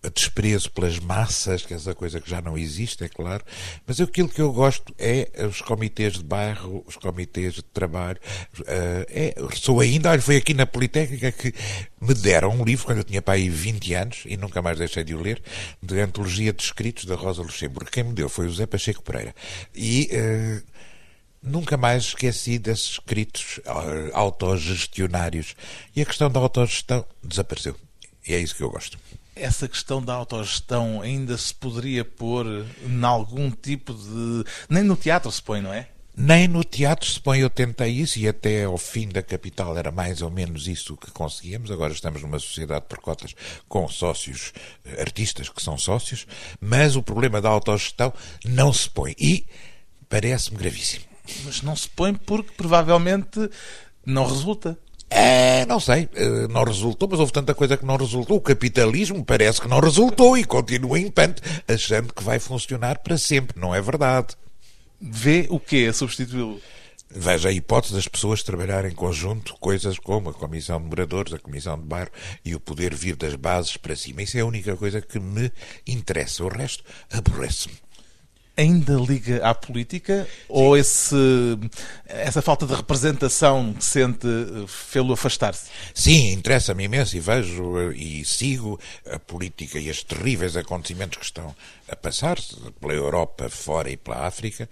desprezo 0.09 0.71
pelas 0.71 0.99
massas, 0.99 1.65
que 1.65 1.73
é 1.73 1.77
essa 1.77 1.93
coisa 1.93 2.19
que 2.19 2.29
já 2.29 2.41
não 2.41 2.57
existe, 2.57 3.03
é 3.03 3.09
claro, 3.09 3.43
mas 3.85 3.99
aquilo 3.99 4.29
que 4.29 4.41
eu 4.41 4.51
gosto 4.51 4.93
é 4.97 5.29
os 5.47 5.61
comitês 5.61 6.13
de 6.13 6.23
bairro, 6.23 6.83
os 6.87 6.95
comitês 6.95 7.55
de 7.55 7.63
trabalho. 7.63 8.19
Uh, 8.59 9.05
é, 9.09 9.35
sou 9.55 9.79
ainda, 9.79 10.11
olha, 10.11 10.21
foi 10.21 10.37
aqui 10.37 10.53
na 10.53 10.65
Politécnica 10.65 11.31
que 11.31 11.53
me 11.99 12.13
deram 12.13 12.51
um 12.51 12.63
livro, 12.63 12.85
quando 12.85 12.99
eu 12.99 13.03
tinha 13.03 13.21
para 13.21 13.35
aí 13.35 13.49
20 13.49 13.93
anos, 13.93 14.23
e 14.25 14.37
nunca 14.37 14.61
mais 14.61 14.77
deixei 14.77 15.03
de 15.03 15.15
o 15.15 15.21
ler, 15.21 15.41
de 15.81 15.99
antologia 15.99 16.53
de 16.53 16.63
escritos 16.63 17.05
da 17.05 17.15
Rosa 17.15 17.41
Luxemburgo. 17.41 17.91
Quem 17.91 18.03
me 18.03 18.13
deu 18.13 18.29
foi 18.29 18.45
o 18.45 18.49
José 18.49 18.65
Pacheco 18.65 19.01
Pereira. 19.01 19.33
E. 19.75 20.09
Uh, 20.13 20.77
Nunca 21.39 21.77
mais 21.77 22.05
esqueci 22.05 22.57
desses 22.57 22.93
escritos 22.93 23.59
uh, 23.59 24.11
autogestionários. 24.13 25.55
E 25.95 26.01
a 26.01 26.05
questão 26.05 26.29
da 26.29 26.39
autogestão 26.39 27.05
desapareceu. 27.23 27.75
E 28.27 28.33
é 28.33 28.39
isso 28.39 28.55
que 28.55 28.63
eu 28.63 28.69
gosto 28.69 28.97
essa 29.39 29.67
questão 29.67 30.01
da 30.01 30.13
autogestão 30.13 31.01
ainda 31.01 31.37
se 31.37 31.53
poderia 31.53 32.03
pôr 32.03 32.65
em 32.85 33.03
algum 33.03 33.51
tipo 33.51 33.93
de. 33.93 34.43
Nem 34.69 34.83
no 34.83 34.95
teatro 34.95 35.31
se 35.31 35.41
põe, 35.41 35.61
não 35.61 35.73
é? 35.73 35.87
Nem 36.19 36.47
no 36.47 36.63
teatro 36.63 37.07
se 37.07 37.19
põe, 37.19 37.41
eu 37.41 37.49
tentei 37.49 37.91
isso 37.91 38.17
e 38.17 38.27
até 38.27 38.63
ao 38.63 38.75
fim 38.79 39.07
da 39.07 39.21
capital 39.21 39.77
era 39.77 39.91
mais 39.91 40.19
ou 40.23 40.31
menos 40.31 40.67
isso 40.67 40.97
que 40.97 41.11
conseguíamos. 41.11 41.69
Agora 41.69 41.93
estamos 41.93 42.23
numa 42.23 42.39
sociedade 42.39 42.85
por 42.89 42.97
cotas 42.97 43.35
com 43.69 43.87
sócios, 43.87 44.51
eh, 44.83 44.99
artistas 44.99 45.47
que 45.47 45.61
são 45.61 45.77
sócios, 45.77 46.25
mas 46.59 46.95
o 46.95 47.03
problema 47.03 47.39
da 47.39 47.49
autogestão 47.49 48.11
não 48.43 48.73
se 48.73 48.89
põe 48.89 49.15
e 49.19 49.45
parece-me 50.09 50.57
gravíssimo. 50.57 51.05
Mas 51.45 51.61
não 51.61 51.75
se 51.75 51.87
põe 51.87 52.15
porque 52.15 52.51
provavelmente 52.57 53.47
não 54.03 54.25
resulta. 54.25 54.75
É, 55.09 55.65
não 55.65 55.79
sei, 55.79 56.09
eh, 56.13 56.47
não 56.49 56.63
resultou, 56.63 57.07
mas 57.09 57.19
houve 57.19 57.31
tanta 57.31 57.55
coisa 57.55 57.77
que 57.77 57.85
não 57.85 57.95
resultou. 57.95 58.37
O 58.37 58.41
capitalismo 58.41 59.23
parece 59.23 59.61
que 59.61 59.67
não 59.67 59.79
resultou 59.79 60.37
e 60.37 60.43
continua 60.43 60.99
impante, 60.99 61.41
achando 61.67 62.13
que 62.13 62.23
vai 62.23 62.39
funcionar 62.39 62.99
para 62.99 63.17
sempre. 63.17 63.59
Não 63.59 63.73
é 63.73 63.81
verdade. 63.81 64.35
Vê 64.99 65.47
o 65.49 65.59
que 65.59 65.87
a 65.87 65.93
substituí-lo? 65.93 66.59
Veja 67.09 67.47
a 67.47 67.51
hipótese 67.53 67.93
das 67.93 68.07
pessoas 68.07 68.43
trabalharem 68.43 68.91
em 68.91 68.95
conjunto, 68.95 69.55
coisas 69.61 69.97
como 69.97 70.29
a 70.29 70.33
Comissão 70.33 70.81
de 70.81 70.87
Moradores, 70.87 71.33
a 71.33 71.39
Comissão 71.39 71.79
de 71.79 71.85
Bairro 71.85 72.11
e 72.43 72.53
o 72.53 72.59
poder 72.59 72.93
vir 72.93 73.15
das 73.15 73.33
bases 73.35 73.77
para 73.77 73.95
cima. 73.95 74.23
Isso 74.23 74.37
é 74.37 74.41
a 74.41 74.45
única 74.45 74.75
coisa 74.75 74.99
que 75.01 75.17
me 75.17 75.49
interessa. 75.87 76.43
O 76.43 76.49
resto 76.49 76.83
aborrece-me 77.09 77.75
ainda 78.57 78.95
liga 78.95 79.47
à 79.47 79.53
política 79.53 80.25
Sim. 80.25 80.45
ou 80.49 80.75
esse, 80.75 81.15
essa 82.05 82.41
falta 82.41 82.65
de 82.65 82.73
representação 82.73 83.73
que 83.73 83.85
sente 83.85 84.27
fê-lo 84.67 85.13
afastar-se? 85.13 85.69
Sim, 85.93 86.31
interessa-me 86.31 86.83
imenso 86.83 87.15
e 87.15 87.19
vejo 87.19 87.79
eh, 87.79 87.95
e 87.95 88.25
sigo 88.25 88.79
a 89.11 89.19
política 89.19 89.77
e 89.77 89.89
os 89.89 90.03
terríveis 90.03 90.57
acontecimentos 90.57 91.19
que 91.19 91.25
estão 91.25 91.55
a 91.87 91.95
passar-se 91.95 92.55
pela 92.81 92.93
Europa 92.93 93.49
fora 93.49 93.89
e 93.89 93.95
pela 93.95 94.25
África 94.25 94.67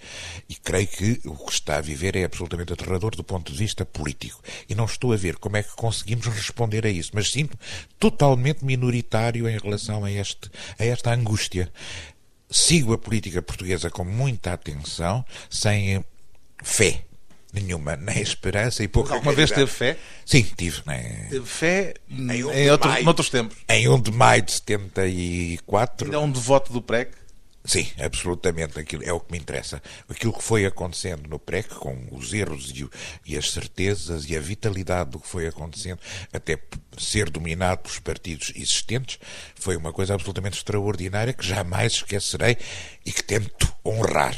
e 0.49 0.55
creio 0.55 0.87
que 0.87 1.21
o 1.23 1.35
que 1.45 1.53
está 1.53 1.77
a 1.77 1.81
viver 1.81 2.15
é 2.15 2.25
absolutamente 2.25 2.73
aterrador 2.73 3.15
do 3.15 3.23
ponto 3.23 3.51
de 3.51 3.57
vista 3.57 3.85
político. 3.85 4.41
E 4.67 4.75
não 4.75 4.85
estou 4.85 5.13
a 5.13 5.15
ver 5.15 5.37
como 5.37 5.57
é 5.57 5.63
que 5.63 5.75
conseguimos 5.75 6.25
responder 6.25 6.85
a 6.85 6.89
isso, 6.89 7.11
mas 7.13 7.31
sinto 7.31 7.57
totalmente 7.99 8.65
minoritário 8.65 9.47
em 9.47 9.57
relação 9.57 10.03
a, 10.03 10.11
este, 10.11 10.49
a 10.77 10.85
esta 10.85 11.13
angústia 11.13 11.71
sigo 12.49 12.93
a 12.93 12.97
política 12.97 13.41
portuguesa 13.41 13.89
com 13.89 14.03
muita 14.03 14.53
atenção, 14.53 15.25
sem 15.49 16.03
fé 16.63 17.05
nenhuma, 17.53 17.95
nem 17.95 18.21
esperança 18.21 18.83
e 18.83 18.87
pouca 18.87 19.13
Alguma 19.13 19.33
vez 19.33 19.49
teve 19.49 19.67
fé? 19.67 19.97
Sim, 20.25 20.45
tive. 20.57 20.81
Né? 20.85 21.27
Teve 21.29 21.45
fé 21.45 21.93
em, 22.09 22.31
em, 22.31 22.69
outros, 22.69 22.91
maio, 22.91 23.03
em 23.03 23.07
outros 23.07 23.29
tempos? 23.29 23.57
Em 23.69 23.87
1 23.87 24.01
de 24.01 24.11
maio 24.11 24.41
de 24.41 24.51
74. 24.51 26.05
Ainda 26.05 26.17
é 26.17 26.19
um 26.19 26.29
devoto 26.29 26.73
do 26.73 26.81
PREC? 26.81 27.11
Sim, 27.65 27.87
absolutamente. 27.99 28.79
Aquilo 28.79 29.03
é 29.03 29.11
o 29.11 29.19
que 29.19 29.31
me 29.31 29.39
interessa. 29.39 29.81
Aquilo 30.07 30.31
que 30.31 30.43
foi 30.43 30.65
acontecendo 30.65 31.27
no 31.27 31.39
PREC, 31.39 31.69
com 31.75 32.07
os 32.11 32.31
erros 32.31 32.71
e, 32.71 32.87
e, 33.25 33.37
as 33.37 33.51
certezas 33.51 34.29
e 34.29 34.37
a 34.37 34.39
vitalidade 34.39 35.09
do 35.09 35.19
que 35.19 35.27
foi 35.27 35.47
acontecendo, 35.47 35.99
até 36.31 36.59
ser 36.97 37.29
dominado 37.29 37.79
pelos 37.79 37.99
partidos 37.99 38.53
existentes, 38.55 39.19
foi 39.55 39.75
uma 39.75 39.91
coisa 39.91 40.13
absolutamente 40.13 40.57
extraordinária 40.57 41.33
que 41.33 41.45
jamais 41.45 41.93
esquecerei 41.93 42.57
e 43.05 43.11
que 43.11 43.23
tento 43.23 43.73
honrar 43.83 44.35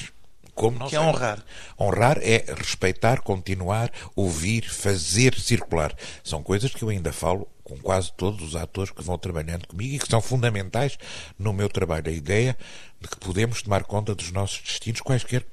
Como 0.58 0.80
não 0.80 0.88
que 0.88 0.96
é 0.96 1.00
honrar. 1.00 1.44
Honrar 1.80 2.18
é 2.20 2.44
respeitar, 2.58 3.22
continuar, 3.22 3.92
ouvir, 4.16 4.68
fazer 4.68 5.40
circular. 5.40 5.96
São 6.24 6.42
coisas 6.42 6.74
que 6.74 6.84
eu 6.84 6.90
ainda 6.90 7.14
falo 7.14 7.48
com 7.64 7.78
quase 7.78 8.12
todos 8.14 8.42
os 8.42 8.56
atores 8.56 8.90
que 8.90 9.04
vão 9.04 9.20
trabalhando 9.20 9.68
comigo 9.68 9.96
e 9.96 10.00
que 10.00 10.08
são 10.10 10.20
fundamentais 10.20 10.98
no 11.38 11.54
meu 11.54 11.70
trabalho. 11.70 12.10
A 12.10 12.12
ideia 12.12 12.58
de 13.00 13.08
que 13.08 13.18
podemos 13.18 13.62
tomar 13.62 13.84
conta 13.84 14.16
dos 14.16 14.32
nossos 14.32 14.60
destinos, 14.62 15.02
quaisquer 15.02 15.46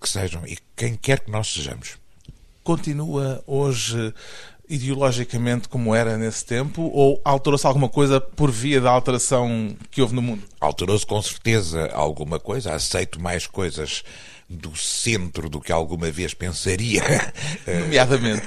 que 0.00 0.08
sejam, 0.08 0.46
e 0.46 0.56
quem 0.76 0.94
quer 0.94 1.20
que 1.20 1.32
nós 1.32 1.52
sejamos. 1.52 1.98
Continua 2.62 3.42
hoje 3.48 4.14
ideologicamente 4.68 5.68
como 5.68 5.94
era 5.94 6.16
nesse 6.16 6.44
tempo 6.44 6.82
ou 6.94 7.20
alterou-se 7.24 7.66
alguma 7.66 7.88
coisa 7.88 8.20
por 8.20 8.50
via 8.50 8.80
da 8.80 8.90
alteração 8.90 9.76
que 9.90 10.00
houve 10.00 10.14
no 10.14 10.22
mundo? 10.22 10.44
Alterou-se 10.60 11.04
com 11.04 11.20
certeza 11.20 11.90
alguma 11.92 12.38
coisa. 12.38 12.72
Aceito 12.72 13.20
mais 13.20 13.46
coisas 13.46 14.04
do 14.48 14.76
centro 14.76 15.48
do 15.48 15.60
que 15.60 15.72
alguma 15.72 16.10
vez 16.10 16.34
pensaria. 16.34 17.02
Nomeadamente. 17.66 18.46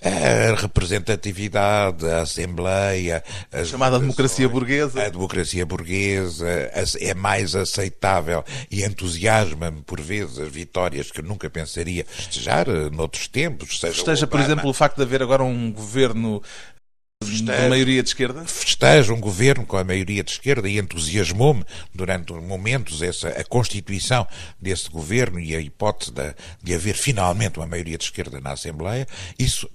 A 0.00 0.54
representatividade, 0.54 2.06
a 2.06 2.22
Assembleia. 2.22 3.22
A 3.52 3.64
chamada 3.64 3.98
democracia 3.98 4.48
burguesa. 4.48 5.04
A 5.04 5.08
democracia 5.08 5.66
burguesa 5.66 6.48
é 7.00 7.14
mais 7.14 7.56
aceitável 7.56 8.44
e 8.70 8.84
entusiasma-me, 8.84 9.82
por 9.82 10.00
vezes, 10.00 10.38
as 10.38 10.48
vitórias 10.48 11.10
que 11.10 11.20
eu 11.20 11.24
nunca 11.24 11.50
pensaria 11.50 12.04
festejar 12.04 12.68
eh, 12.68 12.90
noutros 12.90 13.26
tempos. 13.26 13.80
Seja 13.80 13.94
Festeja, 13.94 14.26
por 14.26 14.38
exemplo, 14.38 14.70
o 14.70 14.72
facto 14.72 14.98
de 14.98 15.02
haver 15.02 15.20
agora 15.20 15.42
um 15.42 15.72
governo 15.72 16.40
Festejo, 17.24 17.62
de 17.62 17.68
maioria 17.68 18.02
de 18.02 18.08
esquerda? 18.08 18.44
Festeja 18.44 19.12
um 19.12 19.20
governo 19.20 19.66
com 19.66 19.76
a 19.76 19.84
maioria 19.84 20.22
de 20.22 20.30
esquerda 20.30 20.68
e 20.68 20.78
entusiasmou-me 20.78 21.64
durante 21.92 22.32
momentos 22.32 23.02
essa, 23.02 23.28
a 23.28 23.44
constituição 23.44 24.26
desse 24.60 24.88
governo 24.88 25.40
e 25.40 25.54
a 25.54 25.60
hipótese 25.60 26.12
de, 26.12 26.34
de 26.62 26.74
haver 26.74 26.94
finalmente 26.94 27.58
uma 27.58 27.66
maioria 27.66 27.98
de 27.98 28.04
esquerda 28.04 28.40
na 28.40 28.52
Assembleia. 28.52 29.06
Isso 29.38 29.68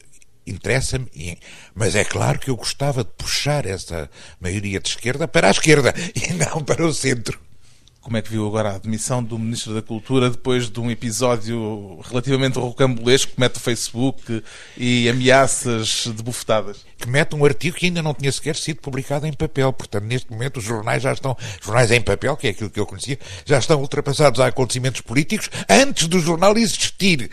interessa-me, 0.48 1.38
mas 1.76 1.96
é 1.96 2.04
claro 2.04 2.40
que 2.40 2.50
eu 2.50 2.56
gostava 2.56 3.04
de 3.04 3.12
puxar 3.12 3.66
essa 3.66 4.10
maioria 4.40 4.80
de 4.80 4.90
esquerda 4.90 5.28
para 5.28 5.48
a 5.48 5.52
esquerda 5.52 5.94
e 6.16 6.34
não 6.34 6.64
para 6.64 6.86
o 6.86 6.94
centro. 6.94 7.40
Como 8.04 8.18
é 8.18 8.22
que 8.22 8.30
viu 8.30 8.46
agora 8.46 8.72
a 8.72 8.76
admissão 8.76 9.24
do 9.24 9.40
Ministro 9.40 9.74
da 9.74 9.82
Cultura 9.82 10.30
depois 10.30 10.70
de 10.70 10.78
um 10.78 10.92
episódio 10.92 12.02
relativamente 12.04 12.60
rocambolesco 12.60 13.32
que 13.32 13.40
mete 13.40 13.56
o 13.56 13.60
Facebook 13.62 14.44
e 14.76 15.08
ameaças 15.08 16.12
de 16.14 16.22
bufetadas? 16.22 16.86
Que 16.98 17.08
mete 17.08 17.34
um 17.34 17.46
artigo 17.46 17.78
que 17.78 17.86
ainda 17.86 18.02
não 18.02 18.14
tinha 18.14 18.30
sequer 18.30 18.58
sido 18.58 18.82
publicado 18.82 19.26
em 19.26 19.32
papel. 19.32 19.72
Portanto, 19.72 20.04
neste 20.04 20.30
momento 20.30 20.58
os 20.58 20.66
jornais 20.66 21.02
já 21.02 21.14
estão, 21.14 21.38
jornais 21.62 21.92
em 21.92 22.02
papel, 22.02 22.36
que 22.36 22.48
é 22.48 22.50
aquilo 22.50 22.70
que 22.70 22.80
eu 22.80 22.86
conhecia, 22.86 23.18
já 23.46 23.58
estão 23.58 23.80
ultrapassados 23.80 24.42
a 24.42 24.48
acontecimentos 24.48 25.00
políticos 25.00 25.50
antes 25.70 26.10
do 26.10 26.20
jornal 26.20 26.58
existir 26.58 27.32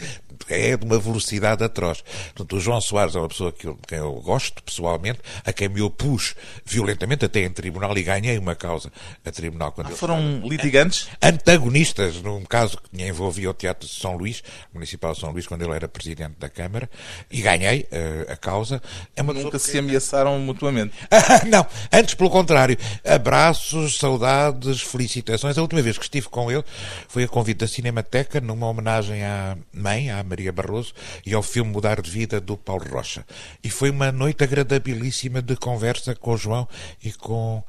é 0.54 0.76
de 0.76 0.84
uma 0.84 0.98
velocidade 0.98 1.62
atroz. 1.62 2.02
Portanto, 2.34 2.56
o 2.56 2.60
João 2.60 2.80
Soares 2.80 3.14
é 3.14 3.18
uma 3.18 3.28
pessoa 3.28 3.52
que 3.52 3.66
eu, 3.66 3.78
quem 3.86 3.98
eu 3.98 4.12
gosto 4.14 4.62
pessoalmente, 4.62 5.20
a 5.44 5.52
quem 5.52 5.68
me 5.68 5.80
opus 5.80 6.34
violentamente 6.64 7.24
até 7.24 7.40
em 7.40 7.50
tribunal 7.50 7.96
e 7.96 8.02
ganhei 8.02 8.38
uma 8.38 8.54
causa 8.54 8.92
a 9.24 9.30
tribunal. 9.30 9.72
Quando 9.72 9.88
ah, 9.88 9.96
foram 9.96 10.40
litigantes? 10.44 11.08
Antagonistas, 11.22 12.20
num 12.22 12.44
caso 12.44 12.78
que 12.78 13.02
envolvia 13.02 13.50
o 13.50 13.54
Teatro 13.54 13.86
de 13.88 13.94
São 13.94 14.16
Luís, 14.16 14.42
Municipal 14.72 15.12
de 15.12 15.20
São 15.20 15.30
Luís, 15.30 15.46
quando 15.46 15.62
ele 15.62 15.74
era 15.74 15.88
presidente 15.88 16.34
da 16.38 16.48
Câmara, 16.48 16.88
e 17.30 17.40
ganhei 17.40 17.82
uh, 17.82 18.32
a 18.32 18.36
causa. 18.36 18.82
É 19.16 19.22
uma 19.22 19.32
Nunca 19.32 19.58
se 19.58 19.78
ameaçaram 19.78 20.38
mutuamente? 20.38 20.94
não, 21.48 21.66
antes 21.92 22.14
pelo 22.14 22.30
contrário. 22.30 22.76
Abraços, 23.04 23.98
saudades, 23.98 24.82
felicitações. 24.82 25.56
A 25.56 25.62
última 25.62 25.82
vez 25.82 25.96
que 25.96 26.04
estive 26.04 26.28
com 26.28 26.50
ele 26.50 26.64
foi 27.08 27.24
a 27.24 27.28
convite 27.28 27.58
da 27.58 27.68
Cinemateca, 27.68 28.40
numa 28.40 28.66
homenagem 28.66 29.22
à 29.22 29.56
mãe, 29.72 30.10
à 30.10 30.22
Maria 30.22 30.39
Maria 30.40 30.52
Barroso 30.52 30.94
e 31.24 31.34
ao 31.34 31.42
filme 31.42 31.70
Mudar 31.70 32.00
de 32.00 32.10
Vida 32.10 32.40
do 32.40 32.56
Paulo 32.56 32.84
Rocha. 32.90 33.24
E 33.62 33.68
foi 33.68 33.90
uma 33.90 34.10
noite 34.10 34.42
agradabilíssima 34.42 35.42
de 35.42 35.54
conversa 35.54 36.14
com 36.14 36.32
o 36.32 36.36
João 36.36 36.66
e 37.04 37.12
com 37.12 37.62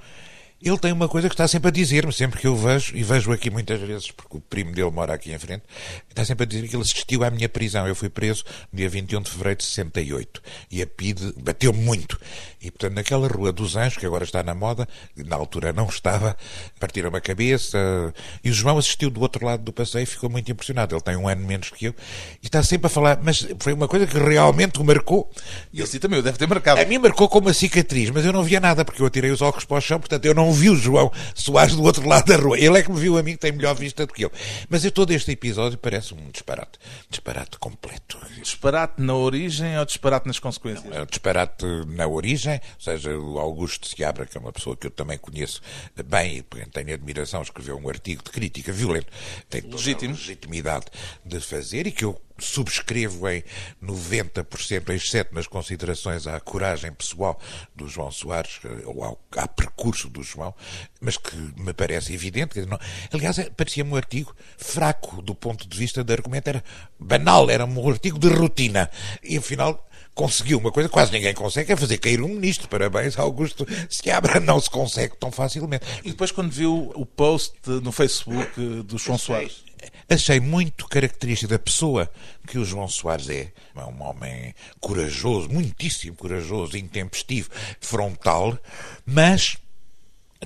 ele 0.61 0.77
tem 0.77 0.91
uma 0.91 1.07
coisa 1.07 1.27
que 1.27 1.33
está 1.33 1.47
sempre 1.47 1.69
a 1.69 1.71
dizer-me, 1.71 2.13
sempre 2.13 2.39
que 2.39 2.47
eu 2.47 2.55
vejo, 2.55 2.95
e 2.95 3.03
vejo 3.03 3.31
aqui 3.31 3.49
muitas 3.49 3.79
vezes, 3.79 4.11
porque 4.11 4.37
o 4.37 4.41
primo 4.41 4.71
dele 4.71 4.91
mora 4.91 5.13
aqui 5.13 5.31
em 5.31 5.39
frente, 5.39 5.63
está 6.09 6.23
sempre 6.23 6.43
a 6.43 6.47
dizer 6.47 6.67
que 6.67 6.75
ele 6.75 6.83
assistiu 6.83 7.23
à 7.23 7.29
minha 7.29 7.49
prisão. 7.49 7.87
Eu 7.87 7.95
fui 7.95 8.09
preso 8.09 8.43
no 8.71 8.77
dia 8.77 8.89
21 8.89 9.21
de 9.21 9.31
fevereiro 9.31 9.57
de 9.57 9.65
68 9.65 10.41
e 10.69 10.81
a 10.81 10.87
PIDE 10.87 11.33
bateu 11.37 11.73
muito. 11.73 12.19
E, 12.61 12.69
portanto, 12.69 12.93
naquela 12.93 13.27
Rua 13.27 13.51
dos 13.51 13.75
Anjos, 13.75 13.97
que 13.97 14.05
agora 14.05 14.23
está 14.23 14.43
na 14.43 14.53
moda, 14.53 14.87
na 15.15 15.35
altura 15.35 15.73
não 15.73 15.87
estava, 15.87 16.37
partiram 16.79 17.09
a 17.15 17.19
cabeça. 17.19 18.13
E 18.43 18.51
o 18.51 18.53
João 18.53 18.77
assistiu 18.77 19.09
do 19.09 19.19
outro 19.19 19.43
lado 19.43 19.63
do 19.63 19.73
passeio 19.73 20.03
e 20.03 20.05
ficou 20.05 20.29
muito 20.29 20.51
impressionado. 20.51 20.93
Ele 20.93 21.01
tem 21.01 21.15
um 21.15 21.27
ano 21.27 21.45
menos 21.45 21.69
que 21.71 21.85
eu 21.85 21.95
e 22.41 22.45
está 22.45 22.61
sempre 22.61 22.85
a 22.87 22.89
falar, 22.89 23.19
mas 23.23 23.47
foi 23.59 23.73
uma 23.73 23.87
coisa 23.87 24.05
que 24.05 24.17
realmente 24.17 24.79
o 24.79 24.83
marcou. 24.83 25.29
E 25.73 25.81
assim 25.81 25.97
também 25.97 26.19
o 26.19 26.23
deve 26.23 26.37
ter 26.37 26.47
marcado. 26.47 26.79
A 26.79 26.85
mim 26.85 26.99
marcou 26.99 27.27
como 27.27 27.47
uma 27.47 27.53
cicatriz, 27.53 28.11
mas 28.11 28.23
eu 28.25 28.31
não 28.31 28.43
via 28.43 28.59
nada, 28.59 28.85
porque 28.85 29.01
eu 29.01 29.07
atirei 29.07 29.31
os 29.31 29.41
óculos 29.41 29.65
para 29.65 29.77
o 29.77 29.81
chão, 29.81 29.99
portanto 29.99 30.25
eu 30.25 30.35
não 30.35 30.50
não 30.51 30.53
viu 30.53 30.75
João 30.75 31.11
Soares 31.33 31.75
do 31.75 31.83
outro 31.83 32.07
lado 32.07 32.25
da 32.25 32.35
rua. 32.35 32.59
Ele 32.59 32.77
é 32.77 32.83
que 32.83 32.91
me 32.91 32.99
viu 32.99 33.17
a 33.17 33.23
mim, 33.23 33.31
que 33.31 33.37
tem 33.37 33.51
melhor 33.51 33.73
vista 33.73 34.05
do 34.05 34.13
que 34.13 34.25
eu. 34.25 34.31
Mas 34.69 34.83
eu, 34.83 34.91
todo 34.91 35.11
este 35.11 35.31
episódio 35.31 35.77
parece 35.77 36.13
um 36.13 36.29
disparate. 36.29 36.77
Disparate 37.09 37.57
completo. 37.57 38.17
Disparate 38.41 39.01
na 39.01 39.15
origem 39.15 39.77
ou 39.79 39.85
disparate 39.85 40.27
nas 40.27 40.39
consequências? 40.39 40.83
Não, 40.85 40.97
é 40.97 41.01
um 41.03 41.05
disparate 41.05 41.65
na 41.87 42.07
origem, 42.07 42.59
ou 42.75 42.81
seja, 42.81 43.17
o 43.17 43.39
Augusto 43.39 43.87
Seabra, 43.87 44.25
que 44.25 44.37
é 44.37 44.41
uma 44.41 44.51
pessoa 44.51 44.75
que 44.75 44.87
eu 44.87 44.91
também 44.91 45.17
conheço 45.17 45.61
bem 46.05 46.37
e 46.37 46.43
tenho 46.43 46.93
admiração, 46.93 47.41
escreveu 47.41 47.77
um 47.77 47.87
artigo 47.87 48.23
de 48.23 48.31
crítica 48.31 48.73
violento, 48.73 49.07
tem 49.49 49.61
Legítimo. 49.61 50.13
legitimidade 50.13 50.87
de 51.25 51.39
fazer 51.39 51.87
e 51.87 51.91
que 51.91 52.03
eu 52.03 52.19
subscrevo 52.41 53.29
em 53.29 53.43
90%, 53.83 54.89
exceto 54.89 55.33
nas 55.33 55.47
considerações 55.47 56.27
à 56.27 56.39
coragem 56.39 56.91
pessoal 56.91 57.39
do 57.75 57.87
João 57.87 58.11
Soares, 58.11 58.59
eh, 58.63 58.83
ou 58.85 59.03
ao, 59.03 59.21
ao 59.35 59.47
percurso 59.49 60.09
do 60.09 60.23
João, 60.23 60.53
mas 60.99 61.17
que 61.17 61.35
me 61.57 61.73
parece 61.73 62.13
evidente. 62.13 62.59
Não, 62.65 62.79
aliás, 63.11 63.39
é, 63.39 63.49
parecia-me 63.49 63.91
um 63.91 63.95
artigo 63.95 64.35
fraco 64.57 65.21
do 65.21 65.35
ponto 65.35 65.67
de 65.67 65.77
vista 65.77 66.03
de 66.03 66.13
argumento, 66.13 66.47
era 66.47 66.63
banal, 66.99 67.49
era 67.49 67.65
um 67.65 67.89
artigo 67.89 68.19
de 68.19 68.27
rotina. 68.27 68.89
E 69.23 69.37
afinal 69.37 69.87
conseguiu 70.13 70.57
uma 70.57 70.71
coisa 70.71 70.89
que 70.89 70.93
quase 70.93 71.11
ninguém 71.11 71.33
consegue, 71.33 71.71
é 71.71 71.75
fazer 71.75 71.97
cair 71.97 72.21
um 72.21 72.27
ministro. 72.27 72.67
Parabéns, 72.67 73.17
Augusto 73.17 73.65
Seabra, 73.89 74.39
não 74.39 74.59
se 74.59 74.69
consegue 74.69 75.15
tão 75.17 75.31
facilmente. 75.31 75.85
E 76.03 76.11
depois 76.11 76.31
quando 76.31 76.51
viu 76.51 76.91
o 76.95 77.05
post 77.05 77.53
no 77.65 77.91
Facebook 77.91 78.83
do 78.83 78.97
João 78.97 79.17
Soares? 79.17 79.63
Achei 80.09 80.39
muito 80.39 80.87
característico 80.87 81.51
da 81.51 81.59
pessoa 81.59 82.11
que 82.47 82.57
o 82.57 82.65
João 82.65 82.87
Soares 82.87 83.29
é. 83.29 83.51
É 83.75 83.83
um 83.83 84.03
homem 84.03 84.53
corajoso, 84.79 85.49
muitíssimo 85.49 86.15
corajoso, 86.15 86.77
intempestivo, 86.77 87.49
frontal, 87.79 88.57
mas 89.05 89.57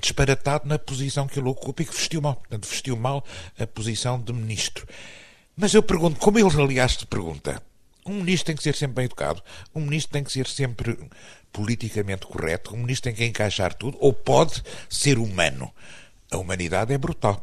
disparatado 0.00 0.68
na 0.68 0.78
posição 0.78 1.26
que 1.26 1.38
ele 1.38 1.48
ocupa 1.48 1.82
e 1.82 1.86
que 1.86 1.94
vestiu 1.94 2.20
mal. 2.20 2.36
Portanto, 2.36 2.68
vestiu 2.68 2.96
mal 2.96 3.24
a 3.58 3.66
posição 3.66 4.20
de 4.20 4.32
ministro. 4.32 4.86
Mas 5.56 5.74
eu 5.74 5.82
pergunto, 5.82 6.20
como 6.20 6.38
ele, 6.38 6.62
aliás, 6.62 6.96
te 6.96 7.06
pergunta, 7.06 7.62
um 8.04 8.16
ministro 8.16 8.46
tem 8.46 8.56
que 8.56 8.62
ser 8.62 8.76
sempre 8.76 8.96
bem 8.96 9.04
educado, 9.06 9.42
um 9.74 9.80
ministro 9.80 10.12
tem 10.12 10.22
que 10.22 10.30
ser 10.30 10.46
sempre 10.46 10.98
politicamente 11.52 12.26
correto, 12.26 12.74
um 12.74 12.78
ministro 12.78 13.04
tem 13.10 13.14
que 13.14 13.24
encaixar 13.24 13.72
tudo, 13.74 13.96
ou 14.00 14.12
pode 14.12 14.62
ser 14.88 15.18
humano. 15.18 15.72
A 16.30 16.36
humanidade 16.36 16.92
é 16.92 16.98
brutal. 16.98 17.42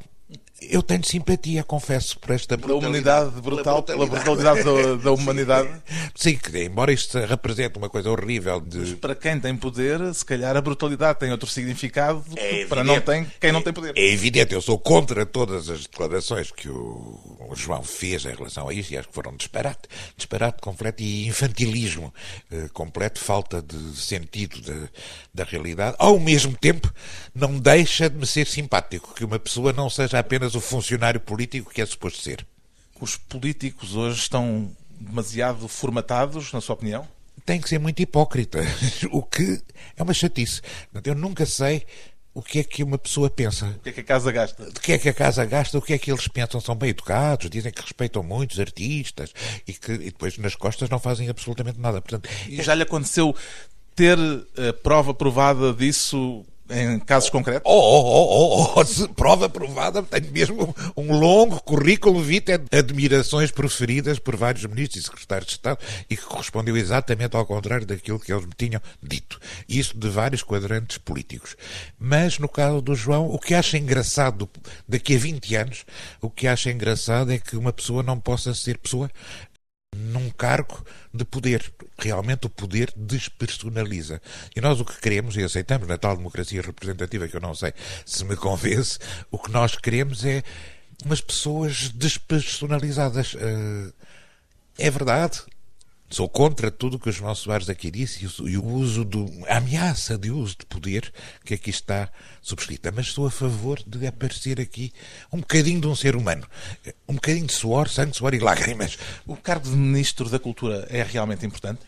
Eu 0.70 0.82
tenho 0.82 1.04
simpatia, 1.04 1.64
confesso, 1.64 2.20
por 2.20 2.32
esta 2.32 2.58
brutalidade. 2.58 2.82
Da 2.82 3.30
humanidade 3.30 3.42
brutal, 3.42 3.84
pela 3.84 4.06
brutalidade, 4.06 4.64
da, 4.64 4.96
da, 4.96 5.12
humanidade. 5.12 5.70
Sim, 6.16 6.36
que 6.36 6.64
embora 6.64 6.92
isto 6.92 7.18
represente 7.20 7.78
uma 7.78 7.90
coisa 7.90 8.10
horrível 8.10 8.60
de... 8.60 8.78
Mas 8.78 8.94
para 8.94 9.16
quem 9.16 9.40
tem 9.40 9.56
poder, 9.56 10.14
se 10.14 10.24
calhar 10.24 10.56
a 10.56 10.62
brutalidade 10.62 11.20
tem 11.20 11.32
outro 11.32 11.50
significado 11.50 12.24
é 12.36 12.66
para 12.66 12.84
não 12.84 13.00
tem, 13.02 13.26
quem 13.40 13.52
não 13.52 13.62
tem 13.62 13.74
poder. 13.74 13.94
É 13.96 14.12
evidente, 14.12 14.54
eu 14.54 14.62
sou 14.62 14.78
contra 14.78 15.26
todas 15.26 15.70
as 15.70 15.82
declarações 15.82 16.52
que 16.52 16.70
o 16.70 17.52
João 17.56 17.84
fez 17.84 18.26
em 18.26 18.34
relação 18.34 18.68
a 18.70 18.74
isso 18.74 18.94
e 18.94 18.98
acho 18.98 19.08
que 19.08 19.14
foram 19.14 19.36
disparate. 19.36 19.88
Disparate 20.18 20.62
completo 20.62 21.02
e 21.04 21.28
infantilismo 21.28 22.14
eh, 22.52 22.70
completo, 22.74 23.20
falta 23.20 23.62
de 23.62 23.96
sentido 23.98 24.62
de, 24.62 24.90
da 25.34 25.44
realidade. 25.44 25.96
Ao 26.00 26.20
mesmo 26.20 26.56
tempo, 26.56 26.92
não 27.34 27.60
deixa 27.60 28.10
de 28.10 28.18
me 28.18 28.26
ser 28.26 28.48
simpático 28.48 29.14
que 29.14 29.26
uma 29.26 29.40
pessoa 29.40 29.74
não 29.74 29.90
seja 29.90 30.20
apenas 30.20 30.53
o 30.56 30.62
funcionário 30.62 31.20
político 31.20 31.72
que 31.72 31.82
é 31.82 31.86
suposto 31.86 32.22
ser. 32.22 32.46
Os 33.00 33.18
políticos 33.18 33.96
hoje 33.96 34.20
estão 34.20 34.72
demasiado 35.00 35.68
formatados, 35.68 36.52
na 36.54 36.62
sua 36.62 36.76
opinião? 36.76 37.08
Tem 37.46 37.60
que 37.60 37.68
ser 37.68 37.80
muito 37.80 38.02
hipócrita, 38.02 38.60
o 39.12 39.22
que 39.22 39.62
é 39.98 40.04
uma 40.04 40.14
chatice. 40.14 40.62
Eu 41.04 41.16
nunca 41.16 41.46
sei 41.46 41.86
o 42.34 42.42
que 42.42 42.60
é 42.60 42.64
que 42.64 42.84
uma 42.84 42.98
pessoa 42.98 43.30
pensa. 43.30 43.68
O 43.68 43.80
que 43.80 43.90
é 43.90 43.92
que 43.92 44.00
a 44.00 44.04
casa 44.04 44.32
gasta? 44.32 44.64
O 44.64 44.74
que 44.74 44.92
é 44.94 44.98
que 44.98 45.10
a 45.10 45.14
casa 45.14 45.46
gasta, 45.46 45.78
o 45.78 45.82
que 45.82 45.94
é 45.94 45.98
que 46.00 46.12
eles 46.12 46.28
pensam. 46.28 46.60
São 46.60 46.76
bem 46.76 46.90
educados, 46.90 47.50
dizem 47.50 47.72
que 47.72 47.82
respeitam 47.82 48.24
muitos 48.24 48.60
artistas 48.60 49.32
e 49.68 49.74
que 49.74 49.92
e 49.92 49.98
depois 50.06 50.38
nas 50.38 50.56
costas 50.56 50.90
não 50.90 51.00
fazem 51.00 51.30
absolutamente 51.30 51.80
nada. 51.80 52.02
Portanto, 52.02 52.28
e 52.48 52.62
já 52.64 52.74
lhe 52.74 52.82
aconteceu 52.82 53.36
ter 53.96 54.18
a 54.18 54.74
prova 54.82 55.14
provada 55.14 55.72
disso 55.74 56.44
em 56.70 57.00
casos 57.00 57.30
concretos? 57.30 57.64
Oh, 57.66 57.78
oh, 57.78 58.74
oh, 58.76 58.82
oh, 58.82 59.14
prova 59.14 59.50
provada, 59.50 60.02
tenho 60.04 60.32
mesmo 60.32 60.76
um 60.96 61.18
longo 61.18 61.62
currículo 61.62 62.22
vitae 62.22 62.58
de 62.58 62.78
admirações 62.78 63.52
proferidas 63.52 64.20
por 64.20 64.36
vários 64.36 64.66
ministros 64.66 65.04
e 65.04 65.06
secretários 65.06 65.48
de 65.48 65.54
Estado 65.54 65.80
e 66.10 66.16
que 66.16 66.24
correspondeu 66.24 66.78
exatamente 66.78 67.36
ao 67.36 67.46
contrário 67.46 67.86
daquilo 67.86 68.20
que 68.20 68.32
eles 68.32 68.46
me 68.46 68.54
tinham 68.58 68.82
dito. 69.02 69.40
Isso 69.68 69.98
de 69.98 70.10
vários 70.10 70.42
quadrantes 70.42 70.98
políticos. 70.98 71.56
Mas 72.00 72.40
no 72.40 72.48
caso 72.48 72.82
do 72.82 72.96
João, 72.96 73.30
o 73.30 73.40
que 73.40 73.54
acho 73.54 73.78
engraçado 73.78 74.50
daqui 74.88 75.16
a 75.16 75.20
20 75.20 75.56
anos, 75.56 75.86
o 76.22 76.30
que 76.30 76.48
acho 76.48 76.70
engraçado 76.70 77.32
é 77.32 77.38
que 77.38 77.58
uma 77.58 77.74
pessoa 77.74 78.02
não 78.02 78.20
possa 78.20 78.54
ser 78.54 78.78
pessoa 78.78 79.10
num 79.96 80.30
cargo 80.30 80.84
de 81.14 81.24
poder. 81.26 81.72
Realmente 81.98 82.48
o 82.48 82.50
poder 82.50 82.92
despersonaliza. 82.96 84.22
E 84.56 84.62
nós 84.62 84.80
o 84.80 84.86
que 84.86 85.00
queremos, 85.00 85.36
e 85.36 85.44
aceitamos 85.44 85.88
na 85.88 85.98
tal 85.98 86.18
democracia 86.18 86.62
representativa, 86.62 87.28
que 87.28 87.36
eu 87.36 87.42
não 87.42 87.56
sei 87.56 87.74
se 88.06 88.24
me 88.26 88.36
convence, 88.36 89.00
o 89.32 89.38
que 89.38 89.52
nós 89.52 89.76
queremos 89.76 90.26
é 90.26 90.44
umas 91.06 91.22
pessoas 91.22 91.90
despersonalizadas. 91.90 93.34
Uh, 93.34 93.94
é 94.78 94.90
verdade, 94.90 95.42
Sou 96.14 96.30
contra 96.30 96.70
tudo 96.70 96.98
o 96.98 97.00
que 97.00 97.10
o 97.10 97.12
João 97.12 97.34
Soares 97.34 97.72
aqui 97.72 97.90
disse 97.90 98.24
e 98.46 98.56
o 98.56 98.64
uso 98.64 99.04
do. 99.04 99.26
a 99.48 99.58
ameaça 99.58 100.16
de 100.16 100.30
uso 100.30 100.58
de 100.60 100.66
poder 100.68 101.12
que 101.44 101.56
aqui 101.56 101.72
está 101.72 102.08
subscrita. 102.40 102.92
Mas 102.92 103.08
sou 103.08 103.26
a 103.26 103.32
favor 103.32 103.80
de 103.84 104.06
aparecer 104.06 104.62
aqui 104.62 104.94
um 105.32 105.40
bocadinho 105.40 105.82
de 105.82 105.88
um 105.88 105.96
ser 105.96 106.16
humano. 106.16 106.46
Um 107.10 107.16
bocadinho 107.16 107.48
de 107.48 107.54
suor, 107.54 107.90
sangue, 107.90 108.16
suor 108.16 108.36
e 108.36 108.40
lágrimas. 108.40 108.96
O 109.26 109.36
cargo 109.36 109.68
de 109.68 109.76
Ministro 109.76 110.30
da 110.30 110.38
Cultura 110.38 110.86
é 110.92 111.02
realmente 111.02 111.48
importante? 111.48 111.80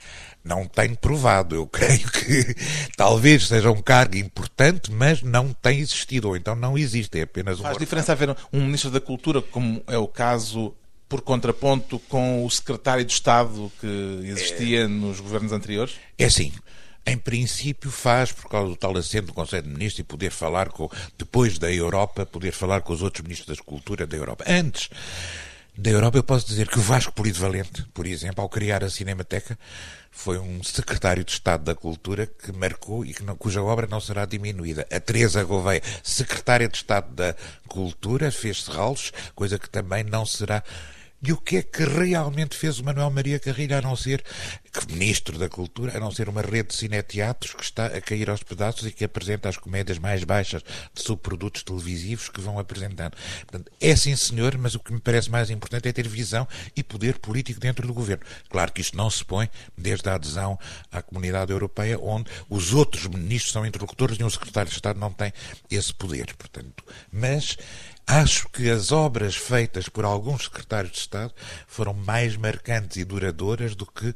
Não 0.44 0.66
tenho 0.66 0.98
provado. 0.98 1.54
Eu 1.54 1.68
creio 1.68 2.10
que 2.10 2.56
talvez 2.98 3.48
seja 3.48 3.70
um 3.70 3.80
cargo 3.80 4.18
importante, 4.18 4.92
mas 4.92 5.22
não 5.22 5.54
tem 5.54 5.82
existido, 5.82 6.30
ou 6.30 6.36
então 6.36 6.56
não 6.56 6.76
existe. 6.76 7.20
É 7.20 7.22
apenas 7.22 7.60
um. 7.60 7.62
Faz 7.62 7.78
diferença 7.78 8.12
haver 8.14 8.36
um 8.52 8.66
Ministro 8.66 8.90
da 8.90 9.00
Cultura, 9.00 9.40
como 9.40 9.84
é 9.86 10.00
o 10.00 10.08
caso 10.08 10.76
por 11.08 11.22
contraponto 11.22 12.00
com 12.10 12.46
o 12.46 12.50
secretário 12.50 13.06
de 13.06 13.14
Estado 13.14 13.72
que 13.80 14.22
existia 14.24 14.82
é... 14.82 14.88
nos 14.88 15.20
governos 15.20 15.52
anteriores? 15.52 15.96
É 16.18 16.26
assim. 16.26 16.52
Em 17.08 17.18
princípio 17.18 17.92
faz, 17.92 18.32
por 18.32 18.50
causa 18.50 18.70
do 18.70 18.76
tal 18.76 18.98
assento 18.98 19.28
do 19.28 19.34
Conselho 19.34 19.64
de 19.64 19.70
Ministros 19.70 20.00
e 20.00 20.04
poder 20.04 20.32
falar 20.32 20.70
com, 20.70 20.90
depois 21.18 21.60
da 21.60 21.72
Europa, 21.72 22.26
poder 22.26 22.52
falar 22.52 22.82
com 22.82 22.94
os 22.94 23.04
outros 23.04 23.22
ministros 23.22 23.58
da 23.58 23.64
Cultura 23.64 24.08
da 24.08 24.18
Europa. 24.18 24.44
Antes 24.48 24.90
da 25.78 25.92
Europa, 25.92 26.18
eu 26.18 26.24
posso 26.24 26.48
dizer 26.48 26.68
que 26.68 26.80
o 26.80 26.82
Vasco 26.82 27.12
Polivalente, 27.12 27.84
por 27.94 28.08
exemplo, 28.08 28.42
ao 28.42 28.50
criar 28.50 28.84
a 28.84 28.90
Cinemateca, 28.90 29.60
foi 30.10 30.40
um 30.40 30.64
secretário 30.64 31.24
de 31.24 31.34
Estado 31.34 31.66
da 31.66 31.76
Cultura 31.76 32.26
que 32.26 32.52
marcou 32.54 33.06
e 33.06 33.14
que 33.14 33.22
não, 33.22 33.36
cuja 33.36 33.62
obra 33.62 33.86
não 33.86 34.00
será 34.00 34.26
diminuída. 34.26 34.88
A 34.90 35.00
Teresa 35.00 35.44
Gouveia, 35.44 35.84
secretária 36.02 36.70
de 36.70 36.78
Estado 36.78 37.14
da 37.14 37.36
Cultura, 37.68 38.32
fez 38.32 38.64
serralos, 38.64 39.12
coisa 39.36 39.60
que 39.60 39.70
também 39.70 40.04
não 40.04 40.26
será 40.26 40.64
e 41.26 41.32
o 41.34 41.38
que 41.38 41.58
é 41.58 41.62
que 41.64 41.84
realmente 41.84 42.56
fez 42.56 42.80
o 42.80 42.84
Manuel 42.84 43.10
Maria 43.10 43.40
Carrilho, 43.40 43.78
a 43.78 43.82
não 43.82 43.96
ser 43.96 44.24
ministro 44.88 45.38
da 45.38 45.50
Cultura, 45.50 45.96
a 45.96 46.00
não 46.00 46.12
ser 46.12 46.30
uma 46.30 46.42
rede 46.42 46.70
de 46.70 46.76
cineteatros 46.76 47.54
que 47.54 47.64
está 47.64 47.88
a 47.88 48.02
cair 48.02 48.30
aos 48.30 48.44
pedaços 48.44 48.86
e 48.86 48.92
que 48.92 49.04
apresenta 49.04 49.50
as 49.50 49.58
comédias 49.58 49.98
mais 49.98 50.24
baixas 50.24 50.64
de 50.94 51.02
subprodutos 51.02 51.64
televisivos 51.64 52.30
que 52.30 52.42
vão 52.42 52.60
apresentando. 52.60 53.16
Portanto, 53.42 53.72
é 53.80 53.96
sim 53.96 54.16
senhor, 54.16 54.58
mas 54.58 54.76
o 54.76 54.80
que 54.80 54.94
me 54.94 55.00
parece 55.00 55.30
mais 55.30 55.50
importante 55.50 55.88
é 55.88 55.94
ter 55.94 56.08
visão 56.08 56.48
e 56.76 56.84
poder 56.84 57.20
político 57.20 57.60
dentro 57.60 57.88
do 57.88 57.94
governo. 57.94 58.24
Claro 58.50 58.72
que 58.72 58.82
isto 58.82 58.98
não 58.98 59.10
se 59.10 59.24
põe 59.24 59.50
desde 59.78 60.10
a 60.10 60.16
adesão 60.16 60.60
à 60.92 61.02
comunidade 61.02 61.52
europeia, 61.52 62.00
onde 62.00 62.30
os 62.50 62.74
outros 62.74 63.08
ministros 63.08 63.52
são 63.52 63.66
interlocutores 63.66 64.18
e 64.20 64.24
um 64.24 64.30
secretário 64.30 64.70
de 64.70 64.76
Estado 64.76 65.00
não 65.00 65.12
tem 65.12 65.32
esse 65.70 65.94
poder. 65.94 66.34
Portanto, 66.36 66.84
mas 67.12 67.58
Acho 68.08 68.48
que 68.50 68.70
as 68.70 68.92
obras 68.92 69.36
feitas 69.36 69.90
por 69.90 70.06
alguns 70.06 70.44
secretários 70.44 70.94
de 70.94 71.00
Estado 71.00 71.34
foram 71.68 71.92
mais 71.92 72.38
marcantes 72.38 72.98
e 72.98 73.04
duradouras 73.04 73.74
do 73.74 73.84
que 73.84 74.14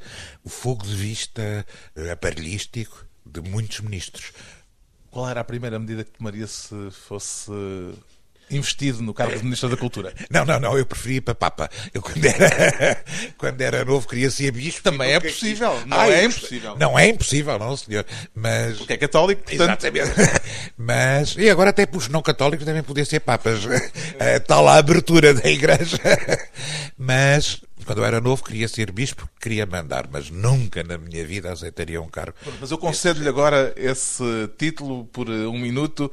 o 0.49 0.51
fogo 0.51 0.83
de 0.83 0.95
vista 0.95 1.63
eh, 1.95 2.09
aparelhístico 2.09 3.05
de 3.23 3.39
muitos 3.39 3.81
ministros. 3.81 4.33
Qual 5.11 5.29
era 5.29 5.41
a 5.41 5.43
primeira 5.43 5.77
medida 5.77 6.03
que 6.03 6.09
tomaria 6.09 6.47
se 6.47 6.89
fosse 6.89 7.51
investido 8.49 9.03
no 9.03 9.13
cargo 9.13 9.37
de 9.37 9.43
Ministro 9.43 9.69
da 9.69 9.77
Cultura. 9.77 10.11
Não, 10.31 10.43
não, 10.43 10.59
não, 10.59 10.75
eu 10.75 10.87
preferia 10.87 11.17
ir 11.17 11.21
para 11.21 11.35
Papa. 11.35 11.69
Eu 11.93 12.01
quando 12.01 12.25
era, 12.25 13.03
quando 13.37 13.61
era 13.61 13.85
novo 13.85 14.07
queria 14.07 14.31
ser 14.31 14.51
bispo. 14.51 14.81
Também 14.81 15.11
é 15.11 15.19
possível, 15.19 15.79
não 15.85 15.99
ah, 15.99 16.09
é 16.09 16.25
impossível. 16.25 16.75
Não 16.77 16.97
é 16.97 17.07
impossível, 17.09 17.59
não, 17.59 17.77
senhor. 17.77 18.03
Mas... 18.33 18.77
Porque 18.79 18.93
é 18.93 18.97
católico, 18.97 19.43
portanto... 19.43 19.85
Exatamente. 19.85 20.41
Mas, 20.75 21.35
e 21.37 21.47
agora 21.47 21.69
até 21.69 21.85
para 21.85 21.99
os 21.99 22.07
não 22.07 22.23
católicos 22.23 22.65
também 22.65 22.81
poder 22.81 23.05
ser 23.05 23.19
Papas. 23.19 23.59
Está 24.19 24.59
lá 24.61 24.75
a 24.75 24.79
abertura 24.79 25.31
da 25.31 25.47
Igreja. 25.47 25.99
Mas 26.97 27.61
quando 27.85 27.99
eu 27.99 28.05
era 28.05 28.21
novo 28.21 28.43
queria 28.43 28.67
ser 28.67 28.91
bispo, 28.91 29.27
queria 29.39 29.65
mandar, 29.65 30.07
mas 30.11 30.29
nunca 30.29 30.83
na 30.83 30.97
minha 30.97 31.25
vida 31.25 31.51
aceitaria 31.51 32.01
um 32.01 32.07
cargo. 32.07 32.35
Mas 32.59 32.71
eu 32.71 32.77
concedo-lhe 32.77 33.27
agora 33.27 33.73
esse 33.75 34.23
título 34.57 35.05
por 35.05 35.29
um 35.29 35.57
minuto. 35.57 36.11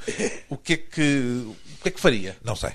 O 0.49 0.57
que 0.57 0.75
é 0.75 0.77
que 0.77 1.47
que 1.87 1.91
é 1.91 1.93
que 1.93 2.01
faria? 2.01 2.37
Não 2.43 2.57
sei. 2.57 2.73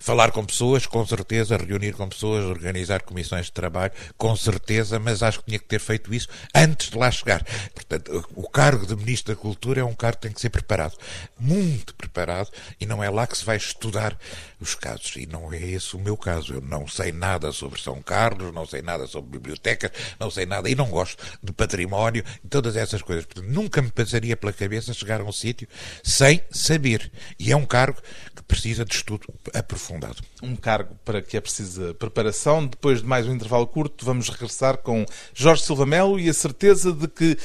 Falar 0.00 0.30
com 0.32 0.44
pessoas, 0.44 0.86
com 0.86 1.04
certeza, 1.06 1.56
reunir 1.56 1.92
com 1.92 2.08
pessoas, 2.08 2.44
organizar 2.44 3.02
comissões 3.02 3.46
de 3.46 3.52
trabalho, 3.52 3.92
com 4.16 4.34
certeza, 4.36 4.98
mas 4.98 5.22
acho 5.22 5.40
que 5.40 5.46
tinha 5.46 5.58
que 5.58 5.66
ter 5.66 5.80
feito 5.80 6.12
isso 6.14 6.28
antes 6.54 6.90
de 6.90 6.98
lá 6.98 7.10
chegar. 7.10 7.44
Portanto, 7.74 8.28
o 8.34 8.48
cargo 8.48 8.86
de 8.86 8.96
Ministro 8.96 9.34
da 9.34 9.40
Cultura 9.40 9.80
é 9.80 9.84
um 9.84 9.94
cargo 9.94 10.16
que 10.18 10.22
tem 10.22 10.32
que 10.32 10.40
ser 10.40 10.50
preparado, 10.50 10.96
muito 11.38 11.94
preparado, 11.94 12.50
e 12.80 12.86
não 12.86 13.02
é 13.02 13.10
lá 13.10 13.26
que 13.26 13.36
se 13.36 13.44
vai 13.44 13.56
estudar 13.56 14.18
os 14.60 14.74
casos. 14.74 15.16
E 15.16 15.26
não 15.26 15.52
é 15.52 15.60
esse 15.60 15.94
o 15.96 15.98
meu 15.98 16.16
caso. 16.16 16.54
Eu 16.54 16.60
não 16.60 16.86
sei 16.88 17.12
nada 17.12 17.52
sobre 17.52 17.80
São 17.80 18.00
Carlos, 18.02 18.52
não 18.52 18.66
sei 18.66 18.82
nada 18.82 19.06
sobre 19.06 19.38
bibliotecas, 19.38 19.90
não 20.18 20.30
sei 20.30 20.46
nada, 20.46 20.68
e 20.68 20.74
não 20.74 20.88
gosto 20.88 21.22
de 21.42 21.52
património, 21.52 22.24
todas 22.48 22.76
essas 22.76 23.02
coisas. 23.02 23.24
Portanto, 23.24 23.48
nunca 23.48 23.82
me 23.82 23.90
passaria 23.90 24.36
pela 24.36 24.52
cabeça 24.52 24.94
chegar 24.94 25.20
a 25.20 25.24
um 25.24 25.32
sítio 25.32 25.68
sem 26.02 26.42
saber. 26.50 27.10
E 27.38 27.52
é 27.52 27.56
um 27.56 27.66
cargo 27.66 28.00
que 28.34 28.42
precisa 28.42 28.84
de 28.84 28.94
estudo 28.94 29.26
aprofundado. 29.66 30.22
Um 30.42 30.54
cargo 30.54 30.96
para 31.04 31.20
que 31.20 31.36
é 31.36 31.40
precisa 31.40 31.92
preparação. 31.94 32.66
Depois 32.66 33.02
de 33.02 33.06
mais 33.06 33.26
um 33.26 33.34
intervalo 33.34 33.66
curto, 33.66 34.04
vamos 34.04 34.28
regressar 34.28 34.78
com 34.78 35.04
Jorge 35.34 35.64
Silva 35.64 35.84
Melo 35.84 36.18
e 36.18 36.28
a 36.30 36.34
certeza 36.34 36.92
de 36.92 37.08
que 37.08 37.36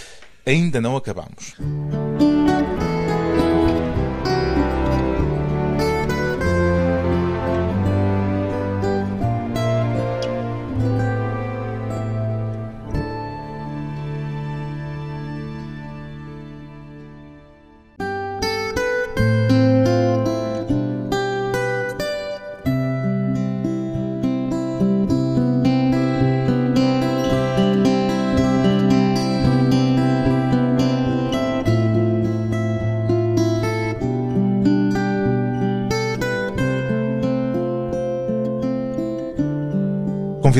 ainda 0.45 0.79
não 0.79 0.95
acabamos. 0.95 1.55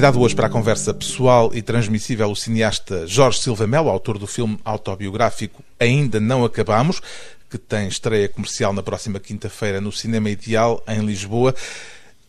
Convidado 0.02 0.20
hoje 0.20 0.34
para 0.34 0.48
a 0.48 0.50
conversa 0.50 0.96
pessoal 0.96 1.52
e 1.54 1.62
transmissível 1.62 2.32
o 2.32 2.36
cineasta 2.36 3.06
Jorge 3.06 3.38
Silva 3.38 3.68
Melo, 3.68 3.88
autor 3.88 4.18
do 4.18 4.26
filme 4.26 4.58
autobiográfico 4.66 5.64
Ainda 5.80 6.20
Não 6.20 6.44
Acabamos, 6.44 7.00
que 7.48 7.56
tem 7.56 7.88
estreia 7.88 8.28
comercial 8.28 8.74
na 8.74 8.82
próxima 8.82 9.20
quinta-feira 9.20 9.80
no 9.80 9.92
Cinema 9.92 10.32
Ideal, 10.32 10.84
em 10.88 11.06
Lisboa. 11.06 11.54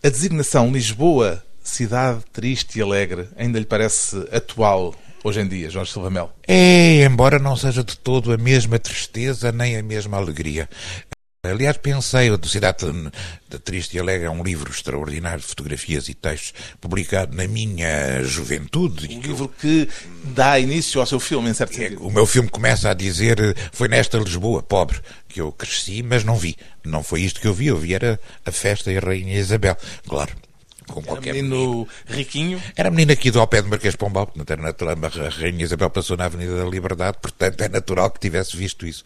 A 0.05 0.09
designação 0.11 0.71
Lisboa, 0.71 1.43
cidade 1.65 2.23
triste 2.31 2.79
e 2.79 2.83
alegre, 2.83 3.27
ainda 3.39 3.59
lhe 3.59 3.65
parece 3.65 4.19
atual 4.31 4.95
hoje 5.25 5.41
em 5.41 5.49
dia, 5.49 5.71
Jorge 5.71 5.93
Silva 5.93 6.11
Melo? 6.11 6.31
É, 6.47 7.05
embora 7.05 7.39
não 7.39 7.57
seja 7.57 7.83
de 7.83 7.97
todo 7.97 8.35
a 8.35 8.37
mesma 8.37 8.79
tristeza 8.79 9.51
nem 9.51 9.79
a 9.79 9.83
mesma 9.83 10.19
alegria. 10.19 10.69
Aliás, 11.45 11.77
pensei, 11.77 12.29
a 12.29 12.39
Cidade 12.47 12.87
da 13.51 13.59
Triste 13.59 13.97
e 13.97 13.99
Alegre 13.99 14.29
é 14.29 14.31
um 14.31 14.45
livro 14.45 14.71
extraordinário 14.71 15.41
de 15.41 15.47
fotografias 15.49 16.09
e 16.09 16.15
textos, 16.15 16.55
publicado 16.81 17.37
na 17.37 17.49
minha 17.49 18.23
juventude. 18.23 19.13
Um 19.13 19.21
livro 19.21 19.49
que 19.49 19.89
dá 20.23 20.57
início 20.61 21.01
ao 21.01 21.07
seu 21.07 21.19
filme, 21.19 21.51
em 21.51 21.53
certo 21.53 21.73
é, 21.73 21.77
sentido. 21.79 22.07
O 22.07 22.13
meu 22.13 22.27
filme 22.27 22.49
começa 22.49 22.91
a 22.91 22.95
dizer, 22.95 23.57
foi 23.73 23.89
nesta 23.89 24.19
Lisboa 24.19 24.63
pobre 24.63 25.01
que 25.29 25.41
eu 25.41 25.51
cresci, 25.51 26.01
mas 26.01 26.23
não 26.23 26.37
vi. 26.37 26.57
Não 26.85 27.03
foi 27.03 27.23
isto 27.23 27.41
que 27.41 27.49
eu 27.49 27.55
vi, 27.55 27.67
eu 27.67 27.77
vi 27.77 27.93
era 27.93 28.21
a 28.47 28.53
festa 28.53 28.93
e 28.93 28.97
a 28.97 29.01
Rainha 29.01 29.37
Isabel. 29.37 29.77
Claro, 30.07 30.33
com 30.89 31.01
Era 31.01 31.09
qualquer 31.09 31.35
menino 31.35 31.87
riquinho. 32.07 32.63
Era 32.77 32.91
menino 32.91 33.13
aqui 33.13 33.31
do 33.31 33.41
ao 33.41 33.47
pé 33.47 33.63
de 33.63 33.69
Marquês 33.69 33.97
Pombal, 33.97 34.27
portanto 34.27 34.51
era 34.51 34.63
natural, 34.63 34.97
a 35.03 35.29
Rainha 35.29 35.65
Isabel 35.65 35.91
passou 35.91 36.17
na 36.17 36.27
Avenida 36.27 36.57
da 36.57 36.65
Liberdade, 36.65 37.19
portanto 37.21 37.61
é 37.61 37.69
natural 37.69 38.11
que 38.11 38.21
tivesse 38.21 38.57
visto 38.57 38.87
isso. 38.87 39.05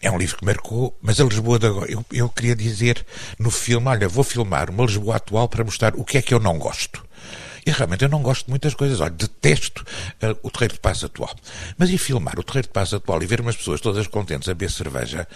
É 0.00 0.10
um 0.10 0.18
livro 0.18 0.36
que 0.36 0.44
marcou, 0.44 0.96
mas 1.02 1.20
a 1.20 1.24
Lisboa 1.24 1.58
de 1.58 1.66
agora, 1.66 1.90
eu, 1.90 2.04
eu 2.12 2.28
queria 2.28 2.54
dizer 2.54 3.04
no 3.38 3.50
filme, 3.50 3.88
olha, 3.88 4.08
vou 4.08 4.24
filmar 4.24 4.70
uma 4.70 4.84
Lisboa 4.84 5.16
atual 5.16 5.48
para 5.48 5.64
mostrar 5.64 5.94
o 5.96 6.04
que 6.04 6.18
é 6.18 6.22
que 6.22 6.34
eu 6.34 6.40
não 6.40 6.58
gosto. 6.58 7.08
E 7.68 7.70
realmente 7.70 8.02
eu 8.02 8.08
não 8.08 8.22
gosto 8.22 8.46
de 8.46 8.50
muitas 8.50 8.72
coisas. 8.72 8.98
Olha, 8.98 9.10
detesto 9.10 9.84
uh, 10.22 10.38
o 10.42 10.50
Terreiro 10.50 10.72
de 10.72 10.80
Paz 10.80 11.04
atual. 11.04 11.36
Mas 11.76 11.90
e 11.90 11.98
filmar 11.98 12.38
o 12.38 12.42
Terreiro 12.42 12.66
de 12.66 12.72
Paz 12.72 12.94
atual 12.94 13.22
e 13.22 13.26
ver 13.26 13.42
umas 13.42 13.56
pessoas 13.56 13.78
todas 13.82 14.06
contentes 14.06 14.48
a 14.48 14.54
beber 14.54 14.70
cerveja, 14.70 15.28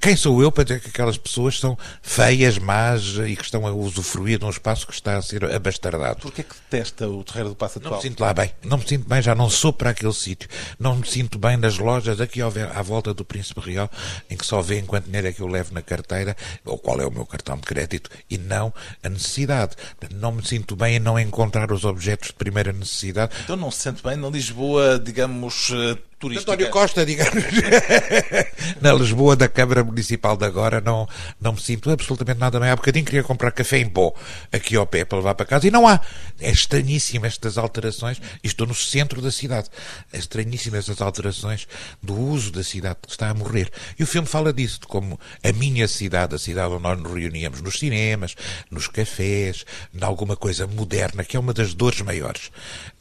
quem 0.00 0.16
sou 0.16 0.40
eu 0.42 0.52
para 0.52 0.64
dizer 0.64 0.80
que 0.80 0.88
aquelas 0.88 1.18
pessoas 1.18 1.58
são 1.58 1.76
feias, 2.02 2.58
más 2.58 3.16
e 3.26 3.34
que 3.36 3.42
estão 3.42 3.66
a 3.66 3.72
usufruir 3.72 4.38
de 4.38 4.44
um 4.44 4.50
espaço 4.50 4.86
que 4.86 4.92
está 4.92 5.16
a 5.16 5.22
ser 5.22 5.44
abastardado? 5.44 6.20
Porquê 6.20 6.42
é 6.42 6.44
que 6.44 6.54
detesta 6.70 7.08
o 7.08 7.24
Terreiro 7.24 7.50
do 7.50 7.54
Passo 7.56 7.80
Não 7.80 7.86
Atual? 7.86 8.02
me 8.02 8.08
sinto 8.08 8.20
lá 8.20 8.32
bem. 8.32 8.52
Não 8.62 8.78
me 8.78 8.86
sinto 8.86 9.08
bem, 9.08 9.20
já 9.20 9.34
não 9.34 9.50
sou 9.50 9.72
para 9.72 9.90
aquele 9.90 10.12
sítio. 10.12 10.48
Não 10.78 10.96
me 10.96 11.06
sinto 11.06 11.38
bem 11.38 11.56
nas 11.56 11.78
lojas 11.78 12.20
aqui 12.20 12.40
à 12.40 12.82
volta 12.82 13.12
do 13.12 13.24
Príncipe 13.24 13.60
Real, 13.60 13.90
em 14.30 14.36
que 14.36 14.46
só 14.46 14.62
vê 14.62 14.78
enquanto 14.78 15.06
dinheiro 15.06 15.26
é 15.26 15.32
que 15.32 15.40
eu 15.40 15.48
levo 15.48 15.74
na 15.74 15.82
carteira, 15.82 16.36
ou 16.64 16.78
qual 16.78 17.00
é 17.00 17.06
o 17.06 17.10
meu 17.10 17.26
cartão 17.26 17.56
de 17.56 17.62
crédito, 17.62 18.08
e 18.30 18.38
não 18.38 18.72
a 19.02 19.08
necessidade. 19.08 19.74
Não 20.14 20.32
me 20.32 20.46
sinto 20.46 20.76
bem 20.76 20.96
em 20.96 21.00
não 21.00 21.18
encontrar 21.18 21.72
os 21.72 21.84
objetos 21.84 22.28
de 22.28 22.34
primeira 22.34 22.72
necessidade. 22.72 23.32
Então 23.42 23.56
não 23.56 23.70
se 23.70 23.78
sente 23.82 24.02
bem 24.02 24.16
na 24.16 24.28
Lisboa, 24.28 24.98
digamos, 24.98 25.70
eh, 25.72 25.98
turística. 26.18 26.52
António 26.52 26.70
Costa, 26.70 27.06
digamos. 27.06 27.44
Na 28.80 28.92
Lisboa 28.92 29.36
da 29.36 29.48
Câmara 29.48 29.82
Municipal 29.88 30.36
de 30.36 30.44
agora 30.44 30.80
não, 30.80 31.08
não 31.40 31.52
me 31.52 31.60
sinto 31.60 31.90
absolutamente 31.90 32.38
nada 32.38 32.60
bem. 32.60 32.70
Há 32.70 32.76
bocadinho 32.76 33.04
queria 33.04 33.22
comprar 33.22 33.50
café 33.50 33.78
em 33.78 33.88
pó 33.88 34.14
aqui 34.52 34.76
ao 34.76 34.86
pé 34.86 35.04
para 35.04 35.18
levar 35.18 35.34
para 35.34 35.46
casa 35.46 35.66
e 35.66 35.70
não 35.70 35.86
há. 35.86 36.00
É 36.40 36.50
estranhíssimo 36.50 37.26
estas 37.26 37.58
alterações. 37.58 38.20
Estou 38.42 38.66
no 38.66 38.74
centro 38.74 39.20
da 39.20 39.30
cidade. 39.30 39.68
É 40.12 40.18
estranhíssimo 40.18 40.76
estas 40.76 41.00
alterações 41.00 41.66
do 42.02 42.14
uso 42.14 42.52
da 42.52 42.62
cidade 42.62 42.98
que 43.02 43.10
está 43.10 43.30
a 43.30 43.34
morrer. 43.34 43.70
E 43.98 44.02
o 44.02 44.06
filme 44.06 44.28
fala 44.28 44.52
disso, 44.52 44.80
de 44.80 44.86
como 44.86 45.18
a 45.42 45.52
minha 45.52 45.88
cidade, 45.88 46.34
a 46.34 46.38
cidade 46.38 46.72
onde 46.72 46.82
nós 46.82 46.98
nos 46.98 47.12
reuníamos 47.12 47.60
nos 47.60 47.78
cinemas, 47.78 48.34
nos 48.70 48.86
cafés, 48.88 49.64
em 49.94 50.04
alguma 50.04 50.36
coisa 50.36 50.66
moderna, 50.66 51.24
que 51.24 51.36
é 51.36 51.40
uma 51.40 51.52
das 51.52 51.74
dores 51.74 52.00
maiores. 52.00 52.50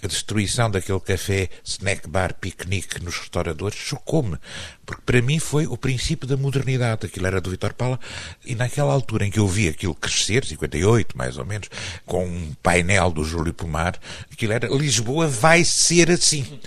A 0.02 0.08
destruição 0.08 0.70
daquele 0.70 1.00
café, 1.00 1.50
snack 1.64 2.08
bar, 2.08 2.34
piquenique 2.34 3.04
nos 3.04 3.18
restauradores, 3.18 3.78
chocou-me. 3.78 4.38
Porque 4.86 5.02
para 5.06 5.22
mim 5.22 5.40
foi 5.40 5.68
o 5.68 5.78
princípio 5.78 6.28
da 6.28 6.38
modernidade. 6.38 6.77
Aquilo 7.06 7.28
era 7.28 7.42
do 7.42 7.50
Vitor 7.50 7.74
Pala. 7.74 8.00
E 8.46 8.56
naquela 8.56 8.94
altura 8.94 9.26
em 9.26 9.32
que 9.32 9.40
eu 9.40 9.48
vi 9.48 9.68
aquilo 9.68 9.96
crescer, 9.96 10.46
58 10.46 11.18
mais 11.18 11.38
ou 11.38 11.46
menos, 11.46 11.70
com 12.06 12.26
um 12.26 12.54
painel 12.62 13.12
do 13.12 13.24
Júlio 13.24 13.54
Pomar, 13.54 13.96
aquilo 14.32 14.54
era 14.54 14.68
Lisboa 14.68 15.28
vai 15.28 15.64
ser 15.64 16.12
assim. 16.12 16.60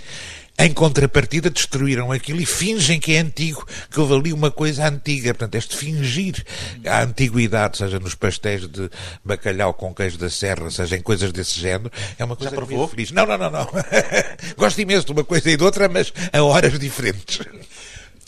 Em 0.59 0.71
contrapartida, 0.71 1.49
destruíram 1.49 2.11
aquilo 2.11 2.39
e 2.39 2.45
fingem 2.45 2.99
que 2.99 3.15
é 3.15 3.19
antigo, 3.19 3.65
que 3.89 3.99
houve 3.99 4.13
ali 4.13 4.33
uma 4.33 4.51
coisa 4.51 4.87
antiga. 4.87 5.33
Portanto, 5.33 5.55
este 5.55 5.75
fingir 5.75 6.43
a 6.85 7.01
antiguidade, 7.01 7.77
seja 7.77 7.99
nos 7.99 8.13
pastéis 8.13 8.67
de 8.67 8.87
bacalhau 9.25 9.73
com 9.73 9.91
queijo 9.91 10.19
da 10.19 10.29
serra, 10.29 10.69
seja 10.69 10.95
em 10.97 11.01
coisas 11.01 11.31
desse 11.31 11.59
género, 11.59 11.91
é 12.15 12.23
uma 12.23 12.35
coisa 12.35 12.53
que 12.53 12.61
me 12.61 12.67
provou? 12.67 12.87
feliz. 12.87 13.11
Não, 13.11 13.25
não, 13.25 13.39
não, 13.39 13.49
não. 13.49 13.67
Gosto 14.55 14.79
imenso 14.79 15.07
de 15.07 15.13
uma 15.13 15.23
coisa 15.23 15.49
e 15.49 15.57
de 15.57 15.63
outra, 15.63 15.89
mas 15.89 16.13
a 16.31 16.43
horas 16.43 16.77
diferentes. 16.77 17.39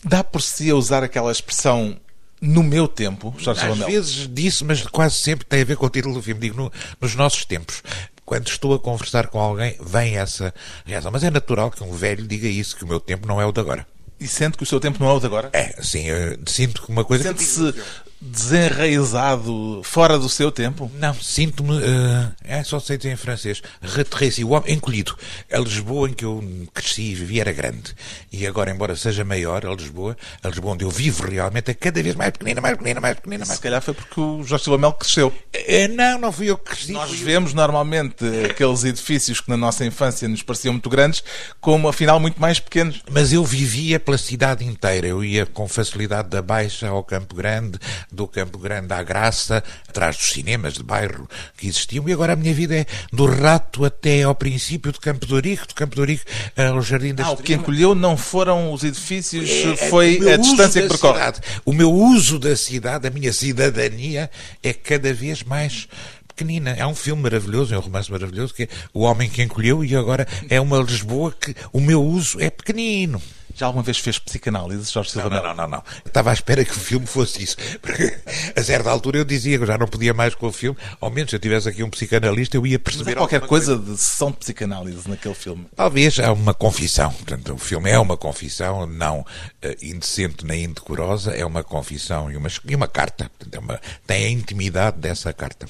Dá 0.04 0.22
por 0.22 0.42
si 0.42 0.70
a 0.70 0.74
usar 0.74 1.02
aquela 1.02 1.32
expressão 1.32 1.96
no 2.40 2.62
meu 2.62 2.86
tempo, 2.86 3.34
Jorge 3.38 3.64
Às 3.66 3.78
vezes 3.78 4.28
disse, 4.30 4.64
mas 4.64 4.82
quase 4.86 5.16
sempre 5.16 5.46
tem 5.46 5.62
a 5.62 5.64
ver 5.64 5.76
com 5.76 5.86
o 5.86 5.90
título 5.90 6.14
do 6.14 6.22
filme. 6.22 6.40
Digo, 6.40 6.56
no- 6.56 6.72
nos 7.00 7.14
nossos 7.14 7.44
tempos. 7.44 7.82
Quando 8.24 8.48
estou 8.48 8.74
a 8.74 8.78
conversar 8.78 9.28
com 9.28 9.38
alguém, 9.38 9.76
vem 9.80 10.16
essa 10.16 10.52
reação. 10.84 11.10
Mas 11.10 11.22
é 11.24 11.30
natural 11.30 11.70
que 11.70 11.82
um 11.82 11.92
velho 11.92 12.26
diga 12.26 12.48
isso, 12.48 12.76
que 12.76 12.84
o 12.84 12.86
meu 12.88 12.98
tempo 13.00 13.26
não 13.26 13.40
é 13.40 13.46
o 13.46 13.52
de 13.52 13.60
agora. 13.60 13.86
E 14.18 14.26
sente 14.28 14.56
que 14.56 14.62
o 14.62 14.66
seu 14.66 14.78
tempo 14.80 14.98
não 15.02 15.10
é 15.10 15.12
o 15.14 15.20
de 15.20 15.26
agora? 15.26 15.50
É, 15.52 15.74
sim, 15.82 16.04
eu 16.06 16.38
sinto 16.46 16.82
que 16.82 16.90
uma 16.90 17.04
coisa... 17.04 17.24
Sente-se 17.24 17.74
desenraizado, 18.24 19.80
fora 19.84 20.18
do 20.18 20.28
seu 20.28 20.50
tempo? 20.50 20.90
Não, 20.98 21.14
sinto-me, 21.14 21.78
eh, 21.82 22.58
é 22.58 22.64
só 22.64 22.80
sei 22.80 22.96
dizer 22.96 23.12
em 23.12 23.16
francês, 23.16 23.62
retracé, 23.82 24.42
o 24.42 24.50
homem 24.50 24.72
encolhido. 24.74 25.16
A 25.52 25.58
Lisboa 25.58 26.08
em 26.08 26.12
que 26.14 26.24
eu 26.24 26.42
cresci 26.72 27.02
e 27.02 27.14
vivi 27.14 27.40
era 27.40 27.52
grande. 27.52 27.94
E 28.32 28.46
agora, 28.46 28.70
embora 28.70 28.96
seja 28.96 29.24
maior, 29.24 29.66
a 29.66 29.74
Lisboa, 29.74 30.16
a 30.42 30.48
Lisboa 30.48 30.74
onde 30.74 30.84
eu 30.84 30.90
vivo 30.90 31.28
realmente 31.28 31.70
é 31.70 31.74
cada 31.74 32.02
vez 32.02 32.14
mais 32.14 32.30
pequenina, 32.30 32.60
mais 32.60 32.76
pequenina, 32.76 33.00
mais 33.00 33.16
pequenina, 33.16 33.44
mais 33.46 33.56
Se 33.56 33.62
calhar 33.62 33.82
foi 33.82 33.94
porque 33.94 34.20
o 34.20 34.42
Jorge 34.42 34.70
Lamel 34.70 34.92
cresceu. 34.94 35.32
Eh, 35.52 35.88
Não, 35.88 36.18
não 36.18 36.32
fui 36.32 36.50
eu 36.50 36.56
que 36.56 36.70
cresci. 36.70 36.92
Nós 36.92 37.10
fui 37.10 37.20
eu. 37.20 37.24
vemos 37.24 37.54
normalmente 37.54 38.24
aqueles 38.50 38.84
edifícios 38.84 39.40
que 39.40 39.50
na 39.50 39.56
nossa 39.56 39.84
infância 39.84 40.26
nos 40.28 40.42
pareciam 40.42 40.72
muito 40.72 40.88
grandes, 40.88 41.22
como 41.60 41.88
afinal 41.88 42.18
muito 42.18 42.40
mais 42.40 42.58
pequenos. 42.58 43.02
Mas 43.10 43.32
eu 43.32 43.44
vivia 43.44 44.00
pela 44.00 44.18
cidade 44.18 44.64
inteira. 44.64 45.06
Eu 45.06 45.22
ia 45.22 45.44
com 45.46 45.68
facilidade 45.68 46.28
da 46.28 46.40
Baixa 46.42 46.88
ao 46.88 47.02
Campo 47.04 47.34
Grande, 47.34 47.78
do 48.14 48.26
Campo 48.26 48.58
Grande 48.58 48.92
à 48.94 49.02
Graça, 49.02 49.62
atrás 49.88 50.16
dos 50.16 50.26
cinemas 50.30 50.74
de 50.74 50.82
bairro 50.82 51.28
que 51.56 51.66
existiam. 51.66 52.08
E 52.08 52.12
agora 52.12 52.32
a 52.32 52.36
minha 52.36 52.54
vida 52.54 52.74
é 52.76 52.86
do 53.12 53.26
Rato 53.26 53.84
até 53.84 54.22
ao 54.22 54.34
princípio 54.34 54.92
do 54.92 55.00
Campo 55.00 55.26
do 55.26 55.34
Ourique, 55.34 55.66
do 55.66 55.74
Campo 55.74 55.96
do 55.96 56.00
Ourique 56.00 56.22
ao 56.56 56.80
Jardim 56.80 57.14
da 57.14 57.26
Ah, 57.26 57.32
o 57.32 57.36
que 57.36 57.54
encolheu 57.54 57.94
não 57.94 58.16
foram 58.16 58.72
os 58.72 58.84
edifícios, 58.84 59.48
É, 59.50 59.76
foi 59.90 60.16
o 60.18 60.20
meu 60.20 60.34
a 60.34 60.36
distância 60.36 60.82
que 60.82 60.88
percorre. 60.88 61.18
cidade. 61.18 61.40
O 61.64 61.72
meu 61.72 61.92
uso 61.92 62.38
da 62.38 62.56
cidade, 62.56 63.06
a 63.06 63.10
minha 63.10 63.32
cidadania, 63.32 64.30
é 64.62 64.72
cada 64.72 65.12
vez 65.12 65.42
mais 65.42 65.88
pequenina. 66.28 66.70
É 66.72 66.86
um 66.86 66.94
filme 66.94 67.22
maravilhoso, 67.22 67.74
é 67.74 67.78
um 67.78 67.80
romance 67.80 68.10
maravilhoso, 68.10 68.52
que 68.54 68.64
é 68.64 68.68
O 68.92 69.00
Homem 69.02 69.28
que 69.28 69.42
Encolheu, 69.42 69.84
e 69.84 69.94
agora 69.94 70.26
é 70.48 70.60
uma 70.60 70.78
Lisboa 70.78 71.32
que 71.32 71.54
o 71.72 71.80
meu 71.80 72.02
uso 72.04 72.40
é 72.40 72.50
pequenino. 72.50 73.20
Já 73.54 73.66
alguma 73.66 73.82
vez 73.84 73.98
fez 73.98 74.18
psicanálise, 74.18 74.90
Jorge 74.92 75.10
Silva 75.12 75.30
Não, 75.30 75.42
não, 75.42 75.54
não, 75.54 75.68
não. 75.68 75.82
Estava 76.04 76.30
à 76.30 76.32
espera 76.32 76.64
que 76.64 76.72
o 76.72 76.74
filme 76.74 77.06
fosse 77.06 77.42
isso. 77.42 77.56
Porque 77.80 78.16
a 78.56 78.62
certa 78.62 78.90
altura 78.90 79.18
eu 79.18 79.24
dizia 79.24 79.56
que 79.56 79.62
eu 79.62 79.66
já 79.66 79.78
não 79.78 79.86
podia 79.86 80.12
mais 80.12 80.34
com 80.34 80.46
o 80.48 80.52
filme. 80.52 80.76
Ao 81.00 81.10
menos 81.10 81.30
se 81.30 81.36
eu 81.36 81.40
tivesse 81.40 81.68
aqui 81.68 81.82
um 81.82 81.90
psicanalista, 81.90 82.56
eu 82.56 82.66
ia 82.66 82.78
Mas 82.78 82.82
perceber 82.94 83.12
há 83.12 83.16
qualquer 83.16 83.36
alguma 83.36 83.48
coisa 83.48 83.78
de 83.78 83.96
sessão 83.96 84.30
de 84.30 84.38
psicanálise 84.38 85.08
naquele 85.08 85.34
filme. 85.34 85.66
Talvez 85.76 86.18
há 86.18 86.32
uma 86.32 86.52
confissão. 86.52 87.12
Portanto, 87.12 87.54
o 87.54 87.58
filme 87.58 87.90
é 87.90 87.98
uma 87.98 88.16
confissão, 88.16 88.86
não 88.86 89.24
eh, 89.62 89.76
indecente 89.82 90.44
nem 90.44 90.64
indecorosa, 90.64 91.30
é 91.32 91.44
uma 91.46 91.62
confissão 91.62 92.30
e 92.32 92.36
uma, 92.36 92.48
e 92.66 92.74
uma 92.74 92.88
carta. 92.88 93.30
Portanto, 93.38 93.54
é 93.54 93.58
uma- 93.58 93.80
tem 94.06 94.24
a 94.26 94.30
intimidade 94.30 94.98
dessa 94.98 95.32
carta. 95.32 95.66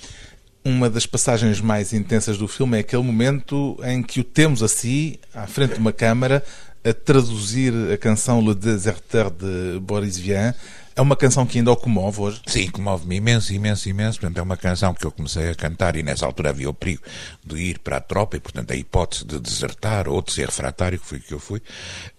Uma 0.65 0.89
das 0.89 1.05
passagens 1.05 1.61
mais 1.61 1.93
intensas 1.93 2.39
do 2.39 2.49
filme 2.49 2.79
é 2.79 2.81
aquele 2.81 3.03
momento 3.03 3.79
em 3.85 4.03
que 4.03 4.21
o 4.21 4.25
temos 4.25 4.63
a 4.63 4.69
si, 4.69 5.21
à 5.35 5.47
frente 5.47 5.75
de 5.75 5.79
uma 5.79 5.93
câmara, 5.93 6.43
a 6.85 6.93
traduzir 6.93 7.73
a 7.93 7.97
canção 7.97 8.47
Le 8.47 8.55
Déserteur 8.55 9.31
de 9.31 9.81
Boris 9.81 10.19
Vian. 10.19 10.55
É 10.97 11.01
uma 11.01 11.17
canção 11.17 11.45
que 11.45 11.59
ainda 11.59 11.73
o 11.73 11.77
comove 11.77 12.21
hoje. 12.21 12.43
Sim, 12.47 12.71
comove-me 12.71 13.17
imenso, 13.17 13.53
imenso, 13.53 13.89
imenso. 13.89 14.21
Portanto, 14.21 14.39
é 14.39 14.43
uma 14.43 14.57
canção 14.57 14.95
que 14.95 15.05
eu 15.05 15.11
comecei 15.11 15.49
a 15.49 15.55
cantar 15.55 15.97
e 15.97 16.05
nessa 16.05 16.25
altura 16.25 16.51
havia 16.51 16.71
o 16.71 16.75
perigo 16.75 17.03
de 17.45 17.57
ir 17.57 17.79
para 17.81 17.97
a 17.97 18.01
tropa 18.01 18.37
e, 18.37 18.41
portanto, 18.41 18.71
a 18.71 18.77
hipótese 18.77 19.25
de 19.25 19.41
desertar 19.41 20.09
ou 20.09 20.23
de 20.23 20.33
ser 20.33 20.47
refratário, 20.47 21.01
que 21.01 21.07
foi 21.07 21.19
o 21.19 21.23
que 21.23 21.33
eu 21.33 21.41
fui. 21.41 21.61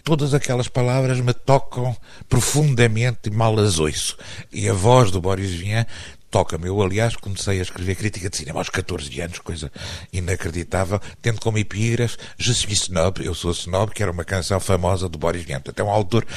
Todas 0.03 0.33
aquelas 0.33 0.67
palavras 0.67 1.21
me 1.21 1.33
tocam 1.33 1.95
profundamente 2.27 3.29
e 3.29 3.31
mal 3.31 3.57
as 3.59 3.79
ouço. 3.79 4.17
E 4.51 4.67
a 4.67 4.73
voz 4.73 5.09
do 5.09 5.21
Boris 5.21 5.51
Vian 5.51 5.85
toca-me. 6.35 6.67
Eu, 6.67 6.81
aliás, 6.81 7.15
comecei 7.15 7.59
a 7.59 7.61
escrever 7.61 7.95
crítica 7.95 8.29
de 8.29 8.35
cinema 8.35 8.59
aos 8.59 8.67
14 8.67 9.21
anos, 9.21 9.39
coisa 9.39 9.71
inacreditável, 10.11 10.99
tendo 11.21 11.39
como 11.39 11.57
epígrafe 11.57 12.17
Je 12.37 12.53
suis 12.53 12.81
snob, 12.81 13.23
eu 13.23 13.33
sou 13.33 13.51
snob, 13.51 13.93
que 13.93 14.03
era 14.03 14.11
uma 14.11 14.25
canção 14.25 14.59
famosa 14.59 15.07
do 15.07 15.17
Boris 15.17 15.45
Vian. 15.45 15.61
Portanto, 15.61 15.79
é 15.79 15.83
um 15.83 15.89
autor 15.89 16.27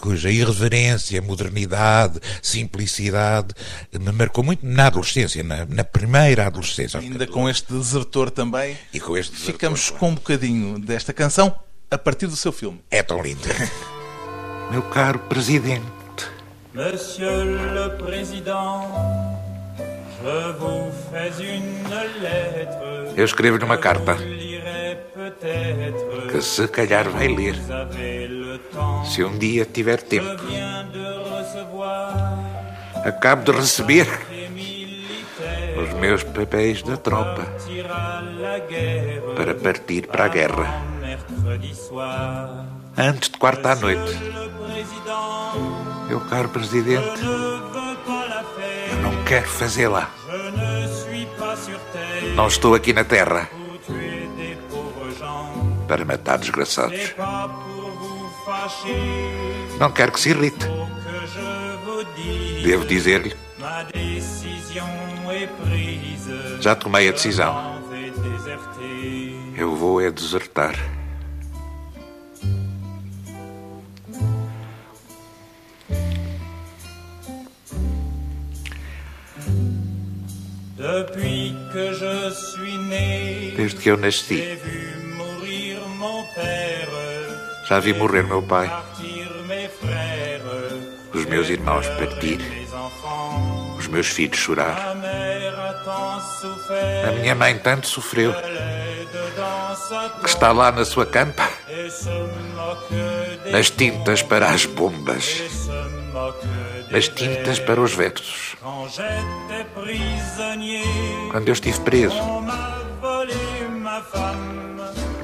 cuja 0.00 0.30
irreverência, 0.30 1.20
modernidade, 1.20 2.18
simplicidade 2.42 3.54
me 3.92 4.12
marcou 4.12 4.42
muito 4.42 4.64
na 4.66 4.86
adolescência, 4.86 5.44
na, 5.44 5.66
na 5.66 5.84
primeira 5.84 6.46
adolescência. 6.46 6.98
Ainda 6.98 7.26
com 7.26 7.46
este 7.46 7.70
desertor 7.70 8.30
também, 8.30 8.78
E 8.94 8.98
com 8.98 9.14
este 9.14 9.32
desertor, 9.32 9.52
ficamos 9.52 9.90
claro. 9.90 10.00
com 10.00 10.08
um 10.08 10.14
bocadinho 10.14 10.78
desta 10.78 11.12
canção 11.12 11.54
a 11.90 11.98
partir 11.98 12.26
do 12.26 12.34
seu 12.34 12.50
filme. 12.50 12.80
É 12.90 13.02
tão 13.02 13.22
lindo. 13.22 13.42
Meu 14.70 14.82
caro 14.82 15.18
presidente, 15.18 15.84
Monsieur 16.74 17.44
le 17.44 17.96
Président, 17.98 18.82
je 19.78 20.52
vous 20.58 20.90
fais 21.08 21.30
une 21.40 21.88
lettre. 22.20 23.14
eu 23.16 23.22
escrevo-lhe 23.22 23.64
uma 23.64 23.76
carta 23.76 24.16
que 26.32 26.40
se 26.40 26.66
calhar 26.66 27.08
vai 27.10 27.28
ler, 27.28 27.54
se 29.04 29.22
um 29.22 29.38
dia 29.38 29.64
tiver 29.64 30.02
tempo. 30.02 30.26
Acabo 33.04 33.44
de 33.44 33.52
receber 33.52 34.08
os 35.80 35.92
meus 36.00 36.24
papéis 36.24 36.82
da 36.82 36.96
tropa 36.96 37.46
para 39.36 39.54
partir 39.54 40.08
para 40.08 40.24
a 40.24 40.28
guerra 40.28 40.82
antes 42.96 43.28
de 43.30 43.38
quarta 43.38 43.70
à 43.70 43.76
noite. 43.76 44.12
Meu 46.08 46.20
caro 46.20 46.48
presidente, 46.48 47.22
eu 48.90 48.96
não 49.02 49.24
quero 49.24 49.48
sur 51.56 51.78
terre 51.92 52.34
Não 52.34 52.46
estou 52.46 52.74
aqui 52.74 52.92
na 52.92 53.04
Terra 53.04 53.48
para 55.86 56.04
matar 56.04 56.38
desgraçados. 56.38 57.14
Não 59.78 59.90
quero 59.90 60.12
que 60.12 60.20
se 60.20 60.30
irrite. 60.30 60.66
Devo 62.64 62.86
dizer-lhe, 62.86 63.34
já 66.60 66.74
tomei 66.74 67.08
a 67.08 67.12
decisão. 67.12 67.82
Eu 69.56 69.76
vou 69.76 70.00
é 70.00 70.10
desertar. 70.10 70.74
Desde 83.56 83.80
que 83.80 83.90
eu 83.90 83.96
nasci, 83.96 84.58
já 87.66 87.80
vi 87.80 87.94
morrer 87.94 88.22
meu 88.22 88.42
pai, 88.42 88.70
os 91.14 91.24
meus 91.24 91.48
irmãos 91.48 91.88
partir, 91.88 92.38
os 93.78 93.86
meus 93.86 94.08
filhos 94.08 94.36
chorar. 94.36 94.94
A 97.08 97.12
minha 97.12 97.34
mãe 97.34 97.58
tanto 97.58 97.86
sofreu. 97.86 98.34
Que 100.20 100.28
está 100.28 100.52
lá 100.52 100.70
na 100.70 100.84
sua 100.84 101.06
campa, 101.06 101.48
nas 103.50 103.70
tintas 103.70 104.22
para 104.22 104.50
as 104.50 104.66
bombas, 104.66 105.42
nas 106.94 107.08
tintas 107.08 107.58
para 107.58 107.80
os 107.80 107.92
versos. 107.92 108.54
Quando 111.32 111.48
eu 111.48 111.52
estive 111.52 111.80
preso, 111.80 112.16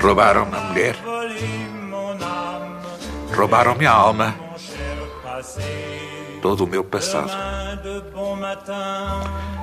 roubaram-me 0.03 0.57
a 0.57 0.61
mulher, 0.61 0.97
roubaram-me 3.33 3.87
a 3.87 3.93
alma, 3.93 4.35
todo 6.43 6.65
o 6.65 6.67
meu 6.67 6.83
passado. 6.83 7.31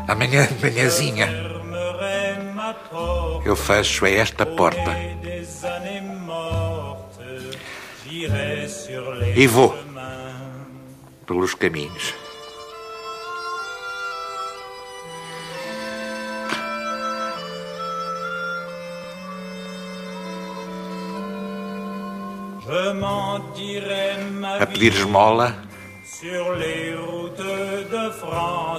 Demain 0.08 0.30
de 0.30 0.38
Amanhã, 0.38 0.48
manhãzinha, 0.62 1.28
eu 3.44 3.56
fecho 3.58 4.06
a 4.06 4.10
esta 4.10 4.46
porta 4.46 4.96
e 9.36 9.48
vou. 9.48 9.87
Pelos 11.28 11.54
caminhos. 11.54 12.16
A 24.60 24.66
pedir 24.66 24.94
esmola 24.94 25.56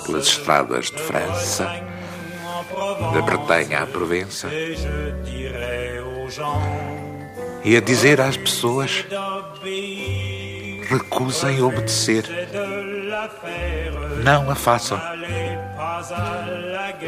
pelas 0.04 0.26
estradas 0.26 0.90
de 0.90 0.98
França, 0.98 1.64
da 3.12 3.22
Bretanha 3.22 3.82
à 3.82 3.86
Provença, 3.86 4.48
e 7.64 7.76
a 7.76 7.80
dizer 7.80 8.20
às 8.20 8.36
pessoas: 8.36 9.04
recusem 10.88 11.62
obedecer, 11.62 12.24
não 14.24 14.50
a 14.50 14.54
façam, 14.54 15.00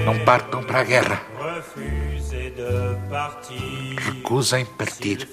não 0.05 0.19
partam 0.25 0.63
para 0.63 0.81
a 0.81 0.85
guerra, 0.85 1.23
recusem 3.97 4.67
partir. 4.67 5.29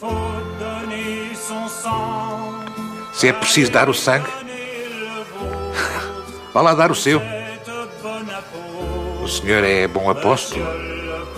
Se 3.14 3.28
é 3.28 3.34
preciso 3.34 3.72
dar 3.72 3.90
o 3.90 3.94
sangue, 3.94 4.30
vá 6.54 6.62
lá 6.62 6.74
dar 6.74 6.90
o 6.90 6.96
seu. 6.96 7.22
O 9.22 9.28
senhor 9.28 9.64
é 9.64 9.88
bom 9.88 10.10
apóstolo, 10.10 10.66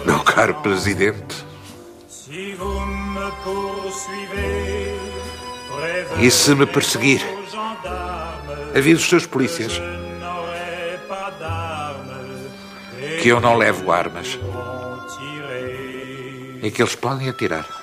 meu 0.06 0.20
caro 0.20 0.54
presidente. 0.56 1.50
Si 2.30 2.54
vous 2.54 2.86
me 2.86 3.32
poursuivez, 3.44 4.79
E 6.22 6.32
se 6.32 6.54
me 6.56 6.66
perseguir, 6.66 7.22
avise 8.76 9.02
os 9.02 9.10
seus 9.10 9.26
polícias 9.26 9.74
que 13.22 13.30
eu 13.30 13.40
não 13.40 13.56
levo 13.56 13.92
armas 13.92 14.40
e 16.62 16.72
que 16.72 16.82
eles 16.82 16.96
podem 16.96 17.30
atirar. 17.30 17.79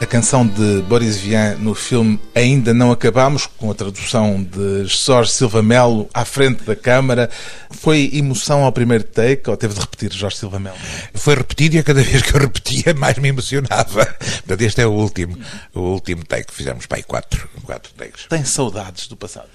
A 0.00 0.06
canção 0.06 0.46
de 0.46 0.80
Boris 0.82 1.16
Vian 1.16 1.56
no 1.56 1.74
filme 1.74 2.20
Ainda 2.32 2.72
Não 2.72 2.92
Acabamos, 2.92 3.46
com 3.46 3.68
a 3.68 3.74
tradução 3.74 4.40
de 4.40 4.84
Jorge 4.84 5.32
Silva 5.32 5.60
Melo 5.60 6.08
à 6.14 6.24
frente 6.24 6.62
da 6.62 6.76
câmara. 6.76 7.28
Foi 7.68 8.08
emoção 8.12 8.62
ao 8.62 8.70
primeiro 8.70 9.02
take 9.02 9.50
ou 9.50 9.56
teve 9.56 9.74
de 9.74 9.80
repetir 9.80 10.12
Jorge 10.12 10.36
Silva 10.36 10.60
Melo? 10.60 10.76
Foi 11.14 11.34
repetido 11.34 11.74
e 11.74 11.78
a 11.80 11.82
cada 11.82 12.00
vez 12.04 12.22
que 12.22 12.32
eu 12.32 12.40
repetia 12.40 12.94
mais 12.94 13.18
me 13.18 13.28
emocionava. 13.28 14.06
Portanto, 14.06 14.60
este 14.60 14.82
é 14.82 14.86
o 14.86 14.92
último, 14.92 15.36
o 15.74 15.80
último 15.80 16.24
take. 16.24 16.54
Fizemos 16.54 16.86
para 16.86 16.98
aí 16.98 17.02
quatro, 17.02 17.48
quatro 17.64 17.92
takes. 17.94 18.26
Tem 18.26 18.44
saudades 18.44 19.08
do 19.08 19.16
passado? 19.16 19.48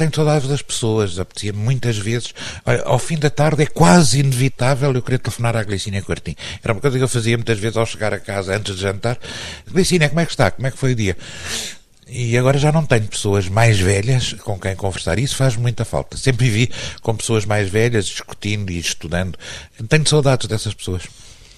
Tenho 0.00 0.14
saudades 0.14 0.48
das 0.48 0.62
pessoas, 0.62 1.18
apetecia 1.18 1.52
muitas 1.52 1.98
vezes. 1.98 2.32
Olha, 2.64 2.80
ao 2.84 2.98
fim 2.98 3.18
da 3.18 3.28
tarde 3.28 3.64
é 3.64 3.66
quase 3.66 4.20
inevitável 4.20 4.94
eu 4.94 5.02
querer 5.02 5.18
telefonar 5.18 5.54
à 5.54 5.62
Glicínia 5.62 6.00
Quartim. 6.00 6.34
Era 6.64 6.72
uma 6.72 6.80
coisa 6.80 6.96
que 6.96 7.04
eu 7.04 7.08
fazia 7.08 7.36
muitas 7.36 7.58
vezes 7.58 7.76
ao 7.76 7.84
chegar 7.84 8.14
a 8.14 8.18
casa 8.18 8.56
antes 8.56 8.76
de 8.76 8.80
jantar. 8.80 9.18
Glicínia, 9.70 10.08
como 10.08 10.20
é 10.20 10.24
que 10.24 10.30
está? 10.30 10.50
Como 10.50 10.66
é 10.66 10.70
que 10.70 10.78
foi 10.78 10.92
o 10.92 10.94
dia? 10.94 11.18
E 12.08 12.38
agora 12.38 12.56
já 12.56 12.72
não 12.72 12.86
tenho 12.86 13.06
pessoas 13.08 13.46
mais 13.46 13.78
velhas 13.78 14.32
com 14.32 14.58
quem 14.58 14.74
conversar. 14.74 15.18
Isso 15.18 15.36
faz 15.36 15.54
muita 15.54 15.84
falta. 15.84 16.16
Sempre 16.16 16.48
vivi 16.48 16.72
com 17.02 17.14
pessoas 17.14 17.44
mais 17.44 17.68
velhas, 17.68 18.06
discutindo 18.06 18.72
e 18.72 18.78
estudando. 18.78 19.38
Tenho 19.86 20.08
saudades 20.08 20.48
dessas 20.48 20.72
pessoas. 20.72 21.02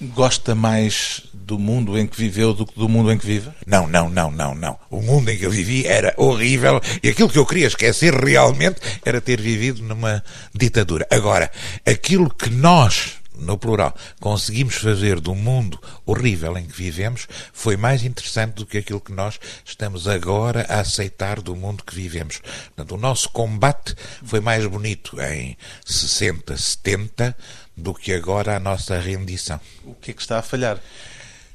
Gosta 0.03 0.53
mais 0.53 1.23
do 1.33 1.59
mundo 1.59 1.97
em 1.97 2.09
que 2.09 2.17
viveu 2.17 2.53
do 2.53 2.67
que 2.67 2.77
do 2.77 2.89
mundo 2.89 3.13
em 3.13 3.19
que 3.19 3.25
vive? 3.25 3.51
Não, 3.65 3.87
não, 3.87 4.09
não, 4.09 4.33
não, 4.33 4.53
não. 4.53 4.77
O 4.91 5.01
mundo 5.01 5.31
em 5.31 5.39
que 5.39 5.47
eu 5.47 5.51
vivi 5.51 5.87
era 5.87 6.13
horrível 6.17 6.81
e 7.01 7.09
aquilo 7.09 7.29
que 7.29 7.39
eu 7.39 7.47
queria 7.47 7.69
esquecer 7.69 8.13
realmente 8.13 8.81
era 9.05 9.21
ter 9.21 9.41
vivido 9.41 9.81
numa 9.83 10.25
ditadura. 10.53 11.07
Agora, 11.09 11.49
aquilo 11.87 12.29
que 12.35 12.51
nós, 12.51 13.13
no 13.39 13.57
plural, 13.57 13.95
conseguimos 14.19 14.75
fazer 14.75 15.21
do 15.21 15.37
mundo 15.37 15.79
horrível 16.05 16.59
em 16.59 16.67
que 16.67 16.77
vivemos 16.77 17.29
foi 17.53 17.77
mais 17.77 18.03
interessante 18.03 18.55
do 18.55 18.67
que 18.67 18.79
aquilo 18.79 19.01
que 19.01 19.13
nós 19.13 19.39
estamos 19.65 20.09
agora 20.09 20.67
a 20.69 20.81
aceitar 20.81 21.41
do 21.41 21.55
mundo 21.55 21.85
que 21.85 21.95
vivemos. 21.95 22.41
Portanto, 22.75 22.97
o 22.97 23.01
nosso 23.01 23.31
combate 23.31 23.95
foi 24.25 24.41
mais 24.41 24.67
bonito 24.67 25.21
em 25.21 25.57
60, 25.85 26.57
70 26.57 27.37
do 27.77 27.95
que 27.95 28.13
agora 28.13 28.57
a 28.57 28.61
nossa 28.61 28.99
rendição. 28.99 29.61
O 29.85 29.95
que 29.95 30.11
é 30.11 30.15
que 30.15 30.21
está 30.21 30.39
a 30.39 30.43
falhar? 30.43 30.79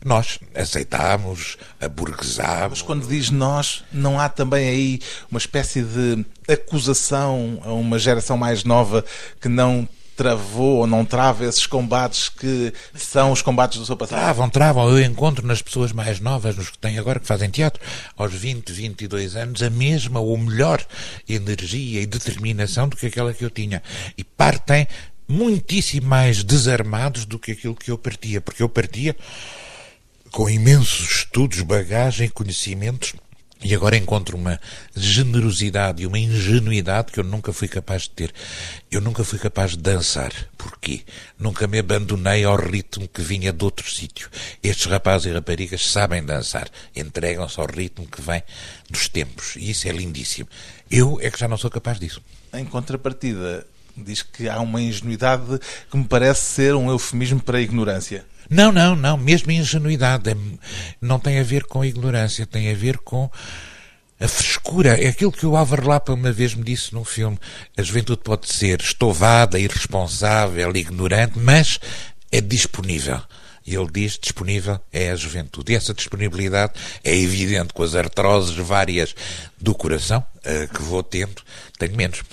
Nós 0.03 0.39
aceitámos, 0.53 1.57
aburguesámos. 1.81 2.79
Mas 2.79 2.81
quando 2.81 3.07
diz 3.07 3.29
nós, 3.29 3.83
não 3.91 4.19
há 4.19 4.29
também 4.29 4.69
aí 4.69 4.99
uma 5.29 5.39
espécie 5.39 5.81
de 5.81 6.25
acusação 6.47 7.59
a 7.63 7.73
uma 7.73 7.97
geração 7.97 8.37
mais 8.37 8.63
nova 8.63 9.03
que 9.41 9.49
não 9.49 9.87
travou 10.17 10.77
ou 10.77 10.87
não 10.87 11.05
trava 11.05 11.45
esses 11.45 11.67
combates 11.67 12.27
que 12.27 12.73
são 12.95 13.31
os 13.31 13.43
combates 13.43 13.77
do 13.77 13.85
seu 13.85 13.95
passado? 13.95 14.19
Travam, 14.19 14.49
travam. 14.49 14.89
Eu 14.89 15.05
encontro 15.05 15.45
nas 15.45 15.61
pessoas 15.61 15.91
mais 15.91 16.19
novas, 16.19 16.55
nos 16.55 16.71
que 16.71 16.77
têm 16.77 16.97
agora, 16.97 17.19
que 17.19 17.27
fazem 17.27 17.49
teatro, 17.49 17.81
aos 18.17 18.33
20, 18.33 18.71
22 18.71 19.35
anos, 19.35 19.61
a 19.61 19.69
mesma 19.69 20.19
ou 20.19 20.35
melhor 20.35 20.83
energia 21.29 22.01
e 22.01 22.05
determinação 22.07 22.89
do 22.89 22.97
que 22.97 23.05
aquela 23.05 23.31
que 23.31 23.45
eu 23.45 23.51
tinha. 23.51 23.81
E 24.17 24.23
partem 24.23 24.87
muitíssimo 25.27 26.07
mais 26.07 26.43
desarmados 26.43 27.25
do 27.25 27.37
que 27.37 27.51
aquilo 27.51 27.75
que 27.75 27.91
eu 27.91 27.97
partia. 27.97 28.39
Porque 28.39 28.63
eu 28.63 28.69
partia 28.69 29.15
com 30.31 30.49
imensos 30.49 31.19
estudos, 31.19 31.61
bagagem, 31.61 32.29
conhecimentos. 32.29 33.13
E 33.63 33.73
agora 33.73 33.97
encontro 33.97 34.37
uma 34.37 34.59
generosidade 34.95 36.03
e 36.03 36.05
uma 36.05 36.19
ingenuidade 36.19 37.11
que 37.11 37.19
eu 37.19 37.23
nunca 37.23 37.51
fui 37.51 37.67
capaz 37.67 38.03
de 38.03 38.11
ter. 38.11 38.31
Eu 38.91 39.01
nunca 39.01 39.23
fui 39.23 39.39
capaz 39.39 39.71
de 39.71 39.77
dançar. 39.77 40.31
Porquê? 40.55 41.01
Nunca 41.39 41.65
me 41.65 41.79
abandonei 41.79 42.43
ao 42.43 42.55
ritmo 42.55 43.07
que 43.07 43.21
vinha 43.21 43.51
de 43.51 43.65
outro 43.65 43.89
sítio. 43.89 44.29
Estes 44.61 44.85
rapazes 44.85 45.25
e 45.25 45.33
raparigas 45.33 45.89
sabem 45.89 46.23
dançar. 46.23 46.69
Entregam-se 46.95 47.59
ao 47.59 47.65
ritmo 47.65 48.05
que 48.05 48.21
vem 48.21 48.43
dos 48.91 49.09
tempos. 49.09 49.55
E 49.55 49.71
isso 49.71 49.87
é 49.87 49.91
lindíssimo. 49.91 50.47
Eu 50.89 51.17
é 51.19 51.31
que 51.31 51.39
já 51.39 51.47
não 51.47 51.57
sou 51.57 51.71
capaz 51.71 51.99
disso. 51.99 52.21
Em 52.53 52.63
contrapartida, 52.63 53.65
diz 54.03 54.21
que 54.21 54.47
há 54.49 54.59
uma 54.59 54.81
ingenuidade 54.81 55.59
que 55.89 55.97
me 55.97 56.03
parece 56.05 56.45
ser 56.45 56.75
um 56.75 56.89
eufemismo 56.89 57.39
para 57.41 57.57
a 57.57 57.61
ignorância. 57.61 58.25
Não, 58.49 58.71
não, 58.71 58.95
não. 58.95 59.17
Mesmo 59.17 59.51
a 59.51 59.55
ingenuidade. 59.55 60.29
É- 60.29 60.35
Não 61.01 61.19
tem 61.19 61.39
a 61.39 61.43
ver 61.43 61.63
com 61.65 61.83
ignorância. 61.83 62.45
Tem 62.45 62.71
a 62.71 62.75
ver 62.75 62.97
com 62.99 63.29
a 64.19 64.27
frescura, 64.27 64.99
é 64.99 65.09
aquilo 65.09 65.31
que 65.31 65.45
o 65.45 65.55
Álvaro 65.55 65.87
Lapa 65.87 66.11
uma 66.11 66.31
vez 66.31 66.55
me 66.55 66.63
disse 66.63 66.91
num 66.93 67.05
filme. 67.05 67.37
A 67.77 67.83
juventude 67.83 68.21
pode 68.23 68.51
ser 68.51 68.81
estovada, 68.81 69.59
irresponsável, 69.59 70.75
ignorante, 70.75 71.37
mas 71.37 71.79
é 72.31 72.41
disponível. 72.41 73.21
E 73.65 73.75
ele 73.75 73.89
diz 73.91 74.17
disponível 74.17 74.79
é 74.91 75.11
a 75.11 75.15
juventude. 75.15 75.73
E 75.73 75.75
essa 75.75 75.93
disponibilidade 75.93 76.73
é 77.03 77.15
evidente 77.15 77.73
com 77.73 77.83
as 77.83 77.93
artroses 77.95 78.55
várias 78.55 79.13
do 79.59 79.75
coração 79.75 80.25
que 80.73 80.81
vou 80.81 81.03
tendo, 81.03 81.41
tenho 81.77 81.95
menos. 81.95 82.23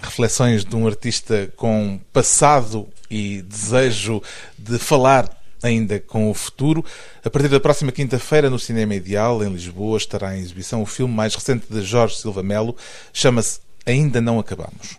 Reflexões 0.00 0.64
de 0.64 0.76
um 0.76 0.86
artista 0.86 1.52
com 1.56 2.00
passado 2.12 2.88
e 3.10 3.42
desejo 3.42 4.22
de 4.58 4.78
falar 4.78 5.30
ainda 5.62 5.98
com 6.00 6.30
o 6.30 6.34
futuro. 6.34 6.84
A 7.24 7.30
partir 7.30 7.48
da 7.48 7.60
próxima 7.60 7.92
quinta-feira, 7.92 8.50
no 8.50 8.58
Cinema 8.58 8.94
Ideal, 8.94 9.42
em 9.42 9.52
Lisboa, 9.52 9.98
estará 9.98 10.36
em 10.36 10.40
exibição 10.40 10.82
o 10.82 10.86
filme 10.86 11.14
mais 11.14 11.34
recente 11.34 11.66
de 11.68 11.82
Jorge 11.82 12.16
Silva 12.16 12.42
Melo, 12.42 12.76
chama-se 13.12 13.60
Ainda 13.84 14.20
Não 14.20 14.38
Acabamos. 14.38 14.98